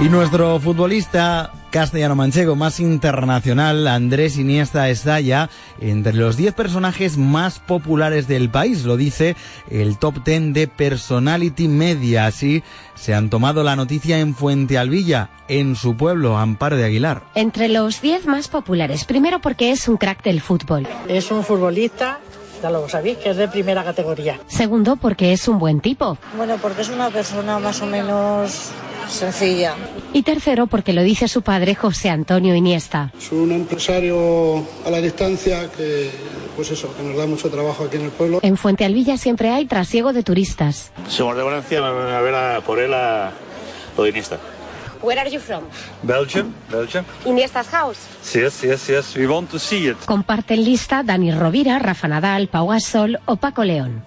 Y 0.00 0.08
nuestro 0.08 0.60
futbolista 0.60 1.52
castellano 1.74 2.14
manchego 2.14 2.54
más 2.54 2.78
internacional, 2.78 3.88
Andrés 3.88 4.38
Iniesta, 4.38 4.90
está 4.90 5.18
ya 5.18 5.50
entre 5.80 6.12
los 6.12 6.36
10 6.36 6.54
personajes 6.54 7.18
más 7.18 7.58
populares 7.58 8.28
del 8.28 8.48
país, 8.48 8.84
lo 8.84 8.96
dice 8.96 9.34
el 9.68 9.98
top 9.98 10.22
10 10.24 10.52
de 10.52 10.68
Personality 10.68 11.66
Media. 11.66 12.26
Así 12.26 12.62
se 12.94 13.12
han 13.12 13.28
tomado 13.28 13.64
la 13.64 13.74
noticia 13.74 14.20
en 14.20 14.36
Fuente 14.36 14.78
Alvilla, 14.78 15.30
en 15.48 15.74
su 15.74 15.96
pueblo, 15.96 16.38
Amparo 16.38 16.76
de 16.76 16.84
Aguilar. 16.84 17.24
Entre 17.34 17.68
los 17.68 18.00
10 18.00 18.26
más 18.26 18.46
populares, 18.46 19.04
primero 19.04 19.40
porque 19.40 19.72
es 19.72 19.88
un 19.88 19.96
crack 19.96 20.22
del 20.22 20.40
fútbol. 20.42 20.86
Es 21.08 21.32
un 21.32 21.42
futbolista 21.42 22.20
ya 22.62 22.70
lo 22.70 22.88
sabéis, 22.88 23.18
que 23.18 23.30
es 23.30 23.36
de 23.36 23.48
primera 23.48 23.82
categoría. 23.82 24.38
Segundo, 24.46 24.94
porque 24.94 25.32
es 25.32 25.48
un 25.48 25.58
buen 25.58 25.80
tipo. 25.80 26.16
Bueno, 26.36 26.56
porque 26.62 26.82
es 26.82 26.88
una 26.88 27.10
persona 27.10 27.58
más 27.58 27.82
o 27.82 27.86
menos 27.86 28.70
sencilla. 29.14 29.74
Y 30.12 30.22
tercero, 30.22 30.66
porque 30.66 30.92
lo 30.92 31.02
dice 31.02 31.28
su 31.28 31.42
padre 31.42 31.74
José 31.74 32.10
Antonio 32.10 32.54
Iniesta. 32.54 33.12
Es 33.18 33.32
un 33.32 33.52
empresario 33.52 34.64
a 34.86 34.90
la 34.90 35.00
distancia 35.00 35.70
que, 35.76 36.10
pues 36.56 36.70
eso, 36.70 36.94
que 36.96 37.02
nos 37.02 37.16
da 37.16 37.26
mucho 37.26 37.50
trabajo 37.50 37.84
aquí 37.84 37.96
en 37.96 38.04
el 38.04 38.10
pueblo. 38.10 38.40
En 38.42 38.56
Fuente 38.56 38.84
Alvilla 38.84 39.16
siempre 39.16 39.50
hay 39.50 39.66
trasiego 39.66 40.12
de 40.12 40.22
turistas. 40.22 40.92
Somos 41.08 41.36
de 41.36 41.42
Valencia, 41.42 41.78
a 41.78 42.20
ver 42.20 42.34
a, 42.34 42.60
por 42.60 42.78
él 42.78 42.92
a 42.94 43.32
lo 43.96 44.04
de 44.04 44.10
Iniesta. 44.10 44.38
Where 45.02 45.20
are 45.20 45.30
you 45.30 45.38
from? 45.38 45.64
Belgium, 46.02 46.54
Belgium. 46.70 47.04
Iniesta's 47.26 47.68
house. 47.68 47.98
Yes, 48.32 48.62
yes, 48.62 48.88
yes. 48.88 49.16
We 49.16 49.26
want 49.26 49.50
to 49.50 49.58
see 49.58 49.88
it. 49.88 49.98
Comparten 50.06 50.64
lista 50.64 51.02
Dani 51.02 51.30
Rovira, 51.30 51.78
Rafa 51.78 52.08
Nadal, 52.08 52.48
Pau 52.48 52.68
Gasol 52.68 53.20
o 53.26 53.36
Paco 53.36 53.64
León. 53.64 54.02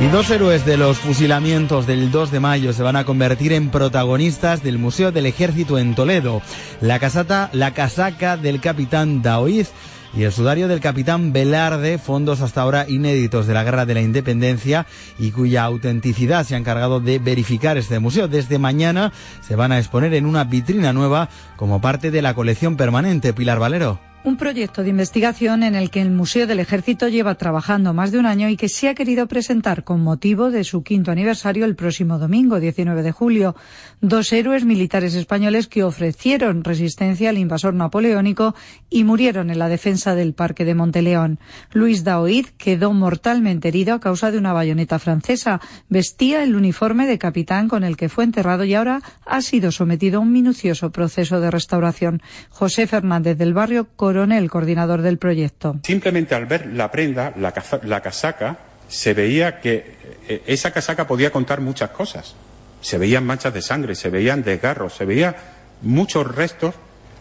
Y 0.00 0.06
dos 0.08 0.28
héroes 0.30 0.66
de 0.66 0.76
los 0.76 0.98
fusilamientos 0.98 1.86
del 1.86 2.10
2 2.10 2.30
de 2.30 2.40
mayo 2.40 2.72
se 2.72 2.82
van 2.82 2.96
a 2.96 3.04
convertir 3.04 3.52
en 3.52 3.70
protagonistas 3.70 4.62
del 4.62 4.76
Museo 4.76 5.12
del 5.12 5.24
Ejército 5.24 5.78
en 5.78 5.94
Toledo. 5.94 6.42
La, 6.80 6.98
casata, 6.98 7.48
la 7.52 7.72
casaca 7.72 8.36
del 8.36 8.60
capitán 8.60 9.22
Daoiz 9.22 9.72
y 10.16 10.24
el 10.24 10.32
sudario 10.32 10.68
del 10.68 10.80
capitán 10.80 11.32
Velarde, 11.32 11.98
fondos 11.98 12.40
hasta 12.40 12.62
ahora 12.62 12.88
inéditos 12.88 13.46
de 13.46 13.54
la 13.54 13.64
Guerra 13.64 13.86
de 13.86 13.94
la 13.94 14.02
Independencia 14.02 14.86
y 15.18 15.30
cuya 15.30 15.64
autenticidad 15.64 16.44
se 16.44 16.54
ha 16.54 16.58
encargado 16.58 17.00
de 17.00 17.18
verificar 17.18 17.78
este 17.78 17.98
museo. 17.98 18.28
Desde 18.28 18.58
mañana 18.58 19.12
se 19.40 19.56
van 19.56 19.72
a 19.72 19.78
exponer 19.78 20.12
en 20.14 20.26
una 20.26 20.44
vitrina 20.44 20.92
nueva 20.92 21.28
como 21.56 21.80
parte 21.80 22.10
de 22.10 22.20
la 22.20 22.34
colección 22.34 22.76
permanente 22.76 23.32
Pilar 23.32 23.58
Valero. 23.58 24.13
Un 24.24 24.38
proyecto 24.38 24.82
de 24.82 24.88
investigación 24.88 25.62
en 25.62 25.74
el 25.74 25.90
que 25.90 26.00
el 26.00 26.10
Museo 26.10 26.46
del 26.46 26.58
Ejército 26.58 27.08
lleva 27.08 27.34
trabajando 27.34 27.92
más 27.92 28.10
de 28.10 28.18
un 28.18 28.24
año 28.24 28.48
y 28.48 28.56
que 28.56 28.70
se 28.70 28.88
ha 28.88 28.94
querido 28.94 29.28
presentar 29.28 29.84
con 29.84 30.02
motivo 30.02 30.50
de 30.50 30.64
su 30.64 30.82
quinto 30.82 31.10
aniversario 31.10 31.66
el 31.66 31.76
próximo 31.76 32.18
domingo, 32.18 32.58
19 32.58 33.02
de 33.02 33.12
julio. 33.12 33.54
Dos 34.00 34.32
héroes 34.32 34.64
militares 34.64 35.14
españoles 35.14 35.66
que 35.66 35.84
ofrecieron 35.84 36.64
resistencia 36.64 37.28
al 37.28 37.36
invasor 37.36 37.74
napoleónico 37.74 38.54
y 38.88 39.04
murieron 39.04 39.50
en 39.50 39.58
la 39.58 39.68
defensa 39.68 40.14
del 40.14 40.32
Parque 40.32 40.64
de 40.64 40.74
Monteleón. 40.74 41.38
Luis 41.74 42.02
Daoid 42.02 42.46
quedó 42.56 42.94
mortalmente 42.94 43.68
herido 43.68 43.92
a 43.92 44.00
causa 44.00 44.30
de 44.30 44.38
una 44.38 44.54
bayoneta 44.54 44.98
francesa. 44.98 45.60
Vestía 45.90 46.42
el 46.42 46.56
uniforme 46.56 47.06
de 47.06 47.18
capitán 47.18 47.68
con 47.68 47.84
el 47.84 47.98
que 47.98 48.08
fue 48.08 48.24
enterrado 48.24 48.64
y 48.64 48.72
ahora 48.72 49.02
ha 49.26 49.42
sido 49.42 49.70
sometido 49.70 50.18
a 50.18 50.22
un 50.22 50.32
minucioso 50.32 50.92
proceso 50.92 51.40
de 51.40 51.50
restauración. 51.50 52.22
José 52.48 52.86
Fernández 52.86 53.36
del 53.36 53.52
Barrio 53.52 53.88
el 54.22 54.50
coordinador 54.50 55.02
del 55.02 55.18
proyecto. 55.18 55.76
Simplemente 55.82 56.34
al 56.34 56.46
ver 56.46 56.66
la 56.66 56.90
prenda, 56.90 57.32
la, 57.36 57.52
la 57.82 58.00
casaca, 58.00 58.58
se 58.88 59.14
veía 59.14 59.60
que 59.60 59.96
eh, 60.28 60.42
esa 60.46 60.70
casaca 60.70 61.06
podía 61.06 61.30
contar 61.30 61.60
muchas 61.60 61.90
cosas. 61.90 62.34
Se 62.80 62.98
veían 62.98 63.24
manchas 63.24 63.52
de 63.52 63.62
sangre, 63.62 63.94
se 63.94 64.10
veían 64.10 64.42
desgarros, 64.42 64.94
se 64.94 65.04
veían 65.04 65.34
muchos 65.82 66.32
restos 66.34 66.74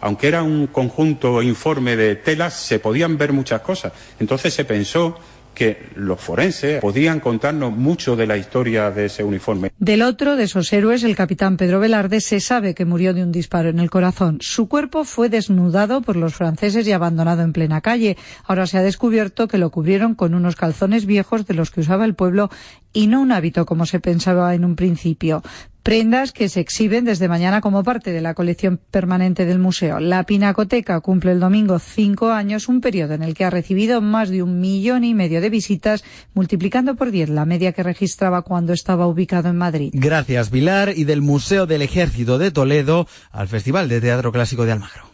aunque 0.03 0.27
era 0.27 0.43
un 0.43 0.67
conjunto 0.67 1.41
informe 1.41 1.95
de 1.95 2.17
telas, 2.17 2.55
se 2.55 2.77
podían 2.77 3.17
ver 3.17 3.31
muchas 3.31 3.61
cosas. 3.61 3.93
Entonces 4.19 4.53
se 4.53 4.65
pensó 4.65 5.17
que 5.53 5.89
los 5.95 6.19
forenses 6.19 6.81
podían 6.81 7.19
contarnos 7.19 7.75
mucho 7.75 8.15
de 8.15 8.27
la 8.27 8.37
historia 8.37 8.91
de 8.91 9.05
ese 9.05 9.23
uniforme. 9.23 9.71
Del 9.77 10.01
otro 10.01 10.35
de 10.35 10.43
esos 10.43 10.71
héroes, 10.73 11.03
el 11.03 11.15
capitán 11.15 11.57
Pedro 11.57 11.79
Velarde, 11.79 12.21
se 12.21 12.39
sabe 12.39 12.73
que 12.73 12.85
murió 12.85 13.13
de 13.13 13.23
un 13.23 13.31
disparo 13.31 13.69
en 13.69 13.79
el 13.79 13.89
corazón. 13.89 14.37
Su 14.41 14.67
cuerpo 14.67 15.03
fue 15.03 15.29
desnudado 15.29 16.01
por 16.01 16.15
los 16.15 16.33
franceses 16.33 16.87
y 16.87 16.91
abandonado 16.91 17.43
en 17.43 17.53
plena 17.53 17.81
calle. 17.81 18.17
Ahora 18.45 18.67
se 18.67 18.77
ha 18.77 18.81
descubierto 18.81 19.47
que 19.47 19.57
lo 19.57 19.71
cubrieron 19.71 20.15
con 20.15 20.33
unos 20.33 20.55
calzones 20.55 21.05
viejos 21.05 21.45
de 21.45 21.53
los 21.53 21.71
que 21.71 21.81
usaba 21.81 22.05
el 22.05 22.15
pueblo 22.15 22.49
y 22.91 23.07
no 23.07 23.21
un 23.21 23.31
hábito 23.31 23.65
como 23.65 23.85
se 23.85 23.99
pensaba 23.99 24.53
en 24.53 24.65
un 24.65 24.75
principio 24.75 25.41
prendas 25.83 26.31
que 26.31 26.49
se 26.49 26.61
exhiben 26.61 27.05
desde 27.05 27.27
mañana 27.27 27.61
como 27.61 27.83
parte 27.83 28.11
de 28.11 28.21
la 28.21 28.33
colección 28.33 28.79
permanente 28.89 29.45
del 29.45 29.59
museo. 29.59 29.99
La 29.99 30.23
Pinacoteca 30.23 30.99
cumple 31.01 31.33
el 31.33 31.39
domingo 31.39 31.77
cinco 31.79 32.31
años, 32.31 32.69
un 32.69 32.81
periodo 32.81 33.13
en 33.13 33.23
el 33.23 33.35
que 33.35 33.45
ha 33.45 33.49
recibido 33.49 34.01
más 34.01 34.29
de 34.29 34.41
un 34.41 34.59
millón 34.59 35.03
y 35.03 35.13
medio 35.13 35.41
de 35.41 35.49
visitas, 35.49 36.03
multiplicando 36.33 36.95
por 36.95 37.11
diez 37.11 37.29
la 37.29 37.45
media 37.45 37.73
que 37.73 37.83
registraba 37.83 38.41
cuando 38.41 38.73
estaba 38.73 39.07
ubicado 39.07 39.49
en 39.49 39.57
Madrid. 39.57 39.91
Gracias, 39.93 40.49
Vilar, 40.49 40.93
y 40.95 41.03
del 41.03 41.21
Museo 41.21 41.67
del 41.67 41.81
Ejército 41.81 42.37
de 42.37 42.51
Toledo 42.51 43.07
al 43.31 43.47
Festival 43.47 43.89
de 43.89 44.01
Teatro 44.01 44.31
Clásico 44.31 44.65
de 44.65 44.71
Almagro. 44.71 45.12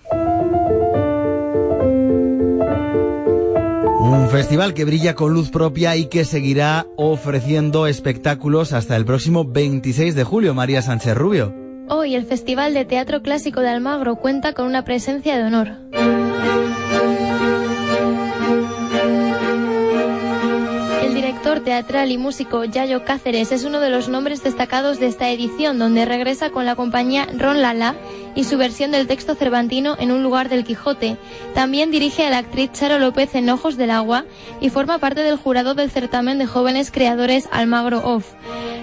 Un 4.10 4.28
festival 4.28 4.74
que 4.74 4.86
brilla 4.86 5.14
con 5.14 5.36
luz 5.36 5.52
propia 5.52 5.96
y 5.96 6.08
que 6.08 6.26
seguirá 6.26 6.88
ofreciendo 6.98 7.86
espectáculos 7.86 8.74
hasta 8.74 8.96
el 8.96 9.06
próximo 9.06 9.46
26 9.46 10.16
de 10.16 10.24
julio. 10.24 10.56
María 10.56 10.82
Sánchez 10.82 11.16
Rubio. 11.16 11.54
Hoy 11.90 12.16
el 12.16 12.26
Festival 12.26 12.74
de 12.74 12.86
Teatro 12.86 13.22
Clásico 13.22 13.62
de 13.62 13.70
Almagro 13.70 14.16
cuenta 14.16 14.54
con 14.54 14.66
una 14.66 14.84
presencia 14.84 15.38
de 15.38 15.44
honor. 15.44 15.78
Director 21.40 21.64
teatral 21.64 22.12
y 22.12 22.18
músico 22.18 22.66
Yayo 22.66 23.06
Cáceres 23.06 23.54
es 23.54 23.64
uno 23.64 23.80
de 23.80 23.90
los 23.90 24.10
nombres 24.10 24.44
destacados 24.44 25.00
de 25.00 25.08
esta 25.08 25.30
edición, 25.30 25.80
donde 25.80 26.04
regresa 26.04 26.50
con 26.50 26.66
la 26.66 26.76
compañía 26.76 27.30
Ron 27.34 27.62
Lala 27.62 27.96
y 28.36 28.44
su 28.44 28.58
versión 28.58 28.92
del 28.92 29.08
texto 29.08 29.36
cervantino 29.36 29.96
en 30.02 30.12
un 30.12 30.22
lugar 30.22 30.50
del 30.50 30.66
Quijote. 30.66 31.16
También 31.54 31.92
dirige 31.92 32.26
a 32.26 32.30
la 32.30 32.40
actriz 32.40 32.74
Charo 32.74 33.00
López 33.00 33.36
en 33.36 33.50
Ojos 33.50 33.78
del 33.78 33.92
Agua 33.92 34.26
y 34.60 34.70
forma 34.70 34.98
parte 34.98 35.24
del 35.24 35.38
jurado 35.38 35.76
del 35.76 35.90
certamen 35.90 36.40
de 36.40 36.46
jóvenes 36.46 36.92
creadores 36.92 37.48
Almagro 37.54 38.00
Off. 38.04 38.34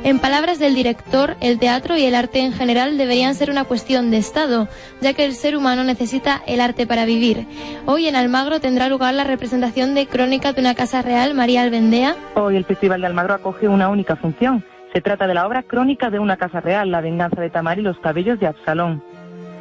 En 0.07 0.21
palabras 0.21 0.61
del 0.61 0.77
director, 0.77 1.35
el 1.41 1.59
teatro 1.59 1.97
y 1.97 2.05
el 2.05 2.15
arte 2.15 2.39
en 2.39 2.53
general 2.53 2.97
deberían 2.97 3.35
ser 3.35 3.51
una 3.51 3.65
cuestión 3.65 4.13
de 4.13 4.19
Estado, 4.19 4.69
ya 5.01 5.15
que 5.15 5.25
el 5.25 5.33
ser 5.33 5.57
humano 5.57 5.83
necesita 5.83 6.41
el 6.47 6.61
arte 6.61 6.87
para 6.87 7.07
vivir. 7.07 7.45
Hoy 7.87 8.07
en 8.07 8.15
Almagro 8.15 8.61
tendrá 8.61 8.89
lugar 8.89 9.15
la 9.15 9.25
representación 9.25 9.97
de 9.97 10.07
Crónica 10.07 10.53
de 10.53 10.61
una 10.61 10.77
Casa 10.77 11.03
Real, 11.03 11.35
María 11.35 11.63
Albendea. 11.63 12.15
Hoy 12.37 12.55
el 12.55 12.65
Festival 12.65 13.01
de 13.01 13.09
Almagro 13.09 13.35
acoge 13.35 13.67
una 13.67 13.89
única 13.89 14.15
función. 14.15 14.65
Se 14.93 15.01
trata 15.01 15.27
de 15.27 15.35
la 15.35 15.45
obra 15.45 15.65
Crónica 15.65 16.09
de 16.09 16.21
una 16.21 16.37
Casa 16.37 16.61
Real, 16.61 16.93
La 16.93 17.01
venganza 17.01 17.41
de 17.41 17.51
Tamar 17.51 17.81
y 17.81 17.83
los 17.83 17.99
cabellos 17.99 18.39
de 18.39 18.47
Absalón. 18.47 19.03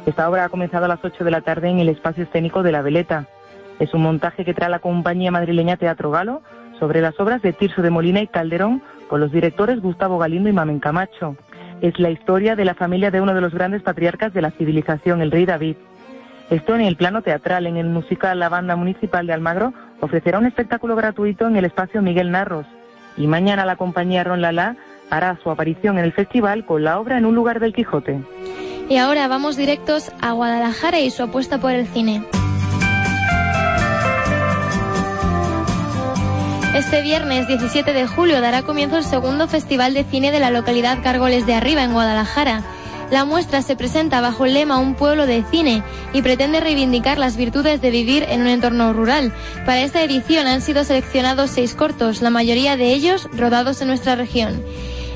Esta 0.06 0.30
obra 0.30 0.44
ha 0.44 0.48
comenzado 0.48 0.84
a 0.84 0.88
las 0.88 1.00
8 1.02 1.24
de 1.24 1.30
la 1.32 1.40
tarde 1.40 1.70
en 1.70 1.80
el 1.80 1.88
espacio 1.88 2.22
escénico 2.22 2.62
de 2.62 2.70
La 2.70 2.82
Veleta. 2.82 3.26
Es 3.80 3.92
un 3.94 4.02
montaje 4.02 4.44
que 4.44 4.54
trae 4.54 4.70
la 4.70 4.78
compañía 4.78 5.32
madrileña 5.32 5.76
Teatro 5.76 6.12
Galo 6.12 6.40
sobre 6.78 7.00
las 7.00 7.18
obras 7.18 7.42
de 7.42 7.52
Tirso 7.52 7.82
de 7.82 7.90
Molina 7.90 8.20
y 8.20 8.28
Calderón 8.28 8.80
con 9.08 9.20
los 9.20 9.32
directores 9.32 9.80
Gustavo 9.80 10.18
Galindo 10.18 10.48
y 10.48 10.52
Mamen 10.52 10.80
Camacho. 10.80 11.36
Es 11.80 11.98
la 11.98 12.10
historia 12.10 12.56
de 12.56 12.64
la 12.64 12.74
familia 12.74 13.10
de 13.10 13.20
uno 13.20 13.34
de 13.34 13.40
los 13.40 13.52
grandes 13.52 13.82
patriarcas 13.82 14.32
de 14.32 14.42
la 14.42 14.50
civilización, 14.50 15.20
el 15.20 15.30
rey 15.30 15.46
David. 15.46 15.76
Esto 16.50 16.74
en 16.74 16.82
el 16.82 16.96
plano 16.96 17.22
teatral, 17.22 17.66
en 17.66 17.76
el 17.76 17.86
musical 17.86 18.38
La 18.38 18.48
Banda 18.48 18.76
Municipal 18.76 19.26
de 19.26 19.32
Almagro 19.32 19.74
ofrecerá 20.00 20.38
un 20.38 20.46
espectáculo 20.46 20.94
gratuito 20.94 21.46
en 21.46 21.56
el 21.56 21.64
espacio 21.64 22.02
Miguel 22.02 22.30
Narros. 22.30 22.66
Y 23.16 23.26
mañana 23.26 23.66
la 23.66 23.76
compañía 23.76 24.24
Ron 24.24 24.42
Lala 24.42 24.76
hará 25.10 25.38
su 25.42 25.50
aparición 25.50 25.98
en 25.98 26.04
el 26.04 26.12
festival 26.12 26.64
con 26.64 26.84
la 26.84 26.98
obra 26.98 27.18
En 27.18 27.26
un 27.26 27.34
lugar 27.34 27.60
del 27.60 27.72
Quijote. 27.72 28.20
Y 28.88 28.98
ahora 28.98 29.26
vamos 29.26 29.56
directos 29.56 30.12
a 30.20 30.32
Guadalajara 30.32 31.00
y 31.00 31.10
su 31.10 31.24
apuesta 31.24 31.58
por 31.58 31.72
el 31.72 31.86
cine. 31.86 32.22
Este 36.76 37.00
viernes 37.00 37.48
17 37.48 37.94
de 37.94 38.06
julio 38.06 38.42
dará 38.42 38.60
comienzo 38.60 38.98
el 38.98 39.04
segundo 39.04 39.48
Festival 39.48 39.94
de 39.94 40.04
Cine 40.04 40.30
de 40.30 40.40
la 40.40 40.50
localidad 40.50 41.02
Cárgoles 41.02 41.46
de 41.46 41.54
Arriba, 41.54 41.82
en 41.82 41.94
Guadalajara. 41.94 42.62
La 43.10 43.24
muestra 43.24 43.62
se 43.62 43.76
presenta 43.76 44.20
bajo 44.20 44.44
el 44.44 44.52
lema 44.52 44.78
Un 44.78 44.94
pueblo 44.94 45.24
de 45.24 45.42
cine 45.50 45.82
y 46.12 46.20
pretende 46.20 46.60
reivindicar 46.60 47.16
las 47.16 47.38
virtudes 47.38 47.80
de 47.80 47.90
vivir 47.90 48.26
en 48.28 48.42
un 48.42 48.48
entorno 48.48 48.92
rural. 48.92 49.32
Para 49.64 49.80
esta 49.80 50.02
edición 50.02 50.46
han 50.46 50.60
sido 50.60 50.84
seleccionados 50.84 51.50
seis 51.50 51.74
cortos, 51.74 52.20
la 52.20 52.28
mayoría 52.28 52.76
de 52.76 52.92
ellos 52.92 53.26
rodados 53.32 53.80
en 53.80 53.88
nuestra 53.88 54.14
región. 54.14 54.62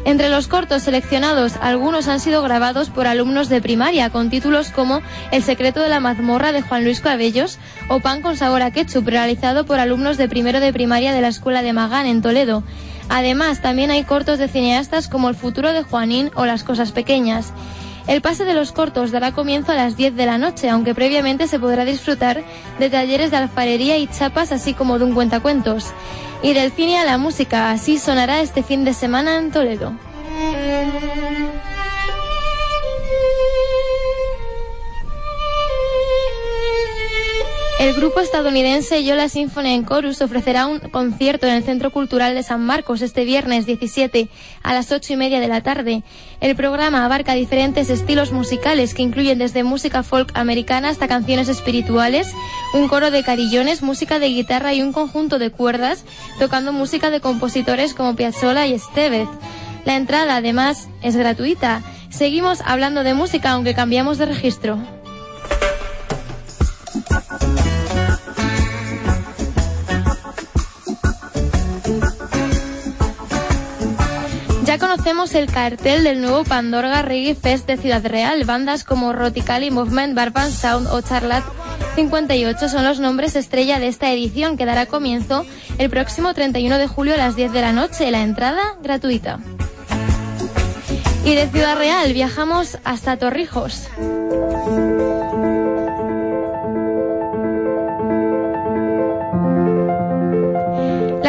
Entre 0.04 0.30
los 0.30 0.48
cortos 0.48 0.82
seleccionados, 0.82 1.54
algunos 1.60 2.08
han 2.08 2.20
sido 2.20 2.42
grabados 2.42 2.88
por 2.88 3.06
alumnos 3.06 3.48
de 3.48 3.60
primaria 3.60 4.10
con 4.10 4.30
títulos 4.30 4.70
como 4.70 5.02
El 5.30 5.42
secreto 5.42 5.80
de 5.80 5.90
la 5.90 6.00
mazmorra 6.00 6.52
de 6.52 6.62
Juan 6.62 6.84
Luis 6.84 7.00
Cabellos 7.00 7.58
o 7.88 8.00
Pan 8.00 8.22
con 8.22 8.36
sabor 8.36 8.62
a 8.62 8.70
ketchup 8.70 9.06
realizado 9.06 9.66
por 9.66 9.78
alumnos 9.78 10.16
de 10.16 10.28
primero 10.28 10.58
de 10.58 10.72
primaria 10.72 11.12
de 11.12 11.20
la 11.20 11.28
Escuela 11.28 11.62
de 11.62 11.74
Magán 11.74 12.06
en 12.06 12.22
Toledo. 12.22 12.62
Además, 13.10 13.60
también 13.60 13.90
hay 13.90 14.04
cortos 14.04 14.38
de 14.38 14.48
cineastas 14.48 15.08
como 15.08 15.28
El 15.28 15.34
futuro 15.34 15.72
de 15.72 15.82
Juanín 15.82 16.30
o 16.34 16.46
Las 16.46 16.64
cosas 16.64 16.92
pequeñas. 16.92 17.52
El 18.06 18.22
pase 18.22 18.44
de 18.44 18.54
los 18.54 18.72
cortos 18.72 19.10
dará 19.10 19.32
comienzo 19.32 19.72
a 19.72 19.76
las 19.76 19.96
10 19.96 20.16
de 20.16 20.26
la 20.26 20.38
noche, 20.38 20.68
aunque 20.68 20.94
previamente 20.94 21.46
se 21.46 21.58
podrá 21.58 21.84
disfrutar 21.84 22.42
de 22.78 22.90
talleres 22.90 23.30
de 23.30 23.36
alfarería 23.36 23.98
y 23.98 24.06
chapas, 24.06 24.52
así 24.52 24.74
como 24.74 24.98
de 24.98 25.04
un 25.04 25.14
cuentacuentos. 25.14 25.86
Y 26.42 26.54
del 26.54 26.72
cine 26.72 26.98
a 26.98 27.04
la 27.04 27.18
música, 27.18 27.70
así 27.70 27.98
sonará 27.98 28.40
este 28.40 28.62
fin 28.62 28.84
de 28.84 28.94
semana 28.94 29.36
en 29.36 29.50
Toledo. 29.50 29.92
El 37.90 37.96
grupo 37.96 38.20
estadounidense 38.20 39.02
Yola 39.02 39.28
Symphony 39.28 39.70
en 39.70 39.84
Chorus 39.84 40.22
ofrecerá 40.22 40.66
un 40.66 40.78
concierto 40.78 41.48
en 41.48 41.54
el 41.54 41.64
Centro 41.64 41.90
Cultural 41.90 42.36
de 42.36 42.44
San 42.44 42.64
Marcos 42.64 43.02
este 43.02 43.24
viernes 43.24 43.66
17 43.66 44.28
a 44.62 44.74
las 44.74 44.92
8 44.92 45.14
y 45.14 45.16
media 45.16 45.40
de 45.40 45.48
la 45.48 45.60
tarde. 45.62 46.04
El 46.40 46.54
programa 46.54 47.04
abarca 47.04 47.34
diferentes 47.34 47.90
estilos 47.90 48.30
musicales 48.30 48.94
que 48.94 49.02
incluyen 49.02 49.38
desde 49.38 49.64
música 49.64 50.04
folk 50.04 50.30
americana 50.34 50.88
hasta 50.88 51.08
canciones 51.08 51.48
espirituales, 51.48 52.32
un 52.74 52.86
coro 52.86 53.10
de 53.10 53.24
carillones, 53.24 53.82
música 53.82 54.20
de 54.20 54.28
guitarra 54.28 54.72
y 54.72 54.82
un 54.82 54.92
conjunto 54.92 55.40
de 55.40 55.50
cuerdas 55.50 56.04
tocando 56.38 56.72
música 56.72 57.10
de 57.10 57.20
compositores 57.20 57.92
como 57.92 58.14
Piazzolla 58.14 58.68
y 58.68 58.74
Estevez. 58.74 59.28
La 59.84 59.96
entrada 59.96 60.36
además 60.36 60.88
es 61.02 61.16
gratuita. 61.16 61.82
Seguimos 62.08 62.60
hablando 62.64 63.02
de 63.02 63.14
música 63.14 63.50
aunque 63.50 63.74
cambiamos 63.74 64.16
de 64.16 64.26
registro. 64.26 64.78
Ya 74.70 74.78
conocemos 74.78 75.34
el 75.34 75.50
cartel 75.50 76.04
del 76.04 76.20
nuevo 76.20 76.44
Pandorga 76.44 77.02
Reggae 77.02 77.34
Fest 77.34 77.66
de 77.66 77.76
Ciudad 77.76 78.06
Real. 78.06 78.44
Bandas 78.44 78.84
como 78.84 79.12
Roticali 79.12 79.72
Movement, 79.72 80.14
Barban 80.14 80.52
Sound 80.52 80.86
o 80.86 81.00
Charlat 81.00 81.42
58 81.96 82.68
son 82.68 82.84
los 82.84 83.00
nombres 83.00 83.34
estrella 83.34 83.80
de 83.80 83.88
esta 83.88 84.12
edición 84.12 84.56
que 84.56 84.66
dará 84.66 84.86
comienzo 84.86 85.44
el 85.78 85.90
próximo 85.90 86.34
31 86.34 86.78
de 86.78 86.86
julio 86.86 87.14
a 87.14 87.16
las 87.16 87.34
10 87.34 87.52
de 87.52 87.60
la 87.62 87.72
noche. 87.72 88.12
La 88.12 88.22
entrada 88.22 88.76
gratuita. 88.80 89.40
Y 91.24 91.34
de 91.34 91.48
Ciudad 91.48 91.76
Real 91.76 92.12
viajamos 92.12 92.78
hasta 92.84 93.16
Torrijos. 93.16 93.88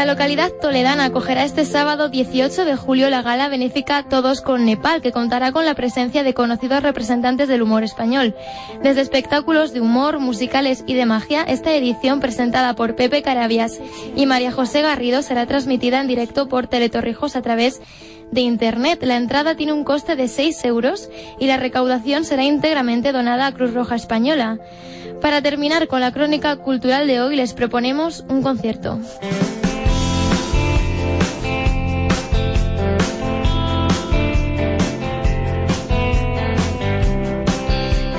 La 0.02 0.08
localidad 0.08 0.52
toledana 0.60 1.06
acogerá 1.06 1.46
este 1.46 1.64
sábado 1.64 2.10
18 2.10 2.66
de 2.66 2.76
julio 2.76 3.12
la 3.12 3.22
gala 3.22 3.50
benéfica 3.50 4.02
Todos 4.02 4.42
con 4.42 4.66
Nepal, 4.66 5.00
que 5.04 5.12
contará 5.12 5.52
con 5.52 5.64
la 5.64 5.76
presencia 5.76 6.24
de 6.24 6.34
conocidos 6.34 6.82
representantes 6.82 7.48
del 7.48 7.62
humor 7.62 7.84
español. 7.84 8.36
Desde 8.82 9.02
espectáculos 9.02 9.74
de 9.74 9.80
humor, 9.82 10.18
musicales 10.18 10.84
y 10.88 10.96
de 10.96 11.06
magia, 11.06 11.44
esta 11.44 11.72
edición 11.76 12.20
presentada 12.20 12.74
por 12.74 12.96
Pepe 12.96 13.22
Carabias 13.22 13.80
y 14.16 14.26
María 14.26 14.52
José 14.52 14.82
Garrido 14.82 15.22
será 15.22 15.46
transmitida 15.46 16.02
en 16.02 16.08
directo 16.08 16.50
por 16.50 16.66
Teletorrijos 16.66 17.36
a 17.36 17.44
través 17.44 17.80
de 18.32 18.42
Internet. 18.42 19.04
La 19.04 19.18
entrada 19.18 19.54
tiene 19.54 19.74
un 19.74 19.84
coste 19.84 20.16
de 20.16 20.28
6 20.28 20.66
euros 20.66 21.12
y 21.40 21.46
la 21.46 21.58
recaudación 21.58 22.26
será 22.26 22.44
íntegramente 22.44 23.12
donada 23.12 23.46
a 23.46 23.52
Cruz 23.52 23.72
Roja 23.76 23.98
Española. 23.98 24.58
Para 25.22 25.44
terminar 25.44 25.88
con 25.88 26.02
la 26.02 26.12
crónica 26.12 26.56
cultural 26.56 27.06
de 27.06 27.22
hoy 27.22 27.36
les 27.36 27.54
proponemos 27.54 28.26
un 28.30 28.42
concierto. 28.42 28.98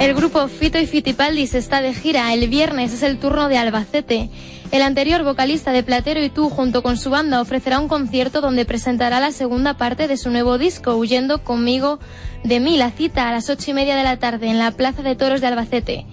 El 0.02 0.14
grupo 0.14 0.48
Fito 0.48 0.80
y 0.80 0.86
Fitipaldis 0.88 1.54
está 1.54 1.80
de 1.80 1.94
gira. 1.94 2.34
El 2.34 2.48
viernes 2.48 2.92
es 2.92 3.04
el 3.04 3.20
turno 3.20 3.48
de 3.48 3.56
Albacete. 3.56 4.30
El 4.72 4.82
anterior 4.82 5.22
vocalista 5.22 5.70
de 5.70 5.84
Platero 5.84 6.20
y 6.20 6.28
Tú, 6.28 6.50
junto 6.50 6.82
con 6.82 6.96
su 6.96 7.08
banda, 7.08 7.40
ofrecerá 7.40 7.78
un 7.78 7.86
concierto 7.86 8.40
donde 8.40 8.64
presentará 8.64 9.20
la 9.20 9.30
segunda 9.30 9.74
parte 9.74 10.08
de 10.08 10.16
su 10.16 10.30
nuevo 10.30 10.58
disco, 10.58 10.96
Huyendo 10.96 11.44
conmigo 11.44 12.00
de 12.42 12.58
mí. 12.58 12.76
La 12.76 12.90
cita 12.90 13.28
a 13.28 13.32
las 13.32 13.48
ocho 13.48 13.70
y 13.70 13.74
media 13.74 13.94
de 13.94 14.02
la 14.02 14.16
tarde 14.16 14.48
en 14.48 14.58
la 14.58 14.72
Plaza 14.72 15.02
de 15.02 15.14
Toros 15.14 15.40
de 15.40 15.46
Albacete. 15.46 16.04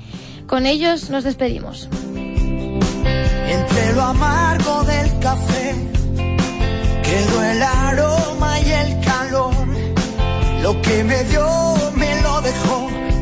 Con 0.45 0.67
ellos 0.67 1.09
nos 1.09 1.23
despedimos. 1.23 1.89
Entre 2.13 3.93
lo 3.95 4.03
amargo 4.03 4.83
del 4.83 5.19
café 5.19 5.73
quedó 7.01 7.43
el 7.43 7.63
aroma 7.63 8.59
y 8.59 8.69
el 8.69 8.99
calor. 9.03 9.53
Lo 10.61 10.79
que 10.79 11.03
me 11.03 11.23
dio 11.23 11.75
me 11.95 12.21
lo 12.21 12.41
dejó 12.41 13.08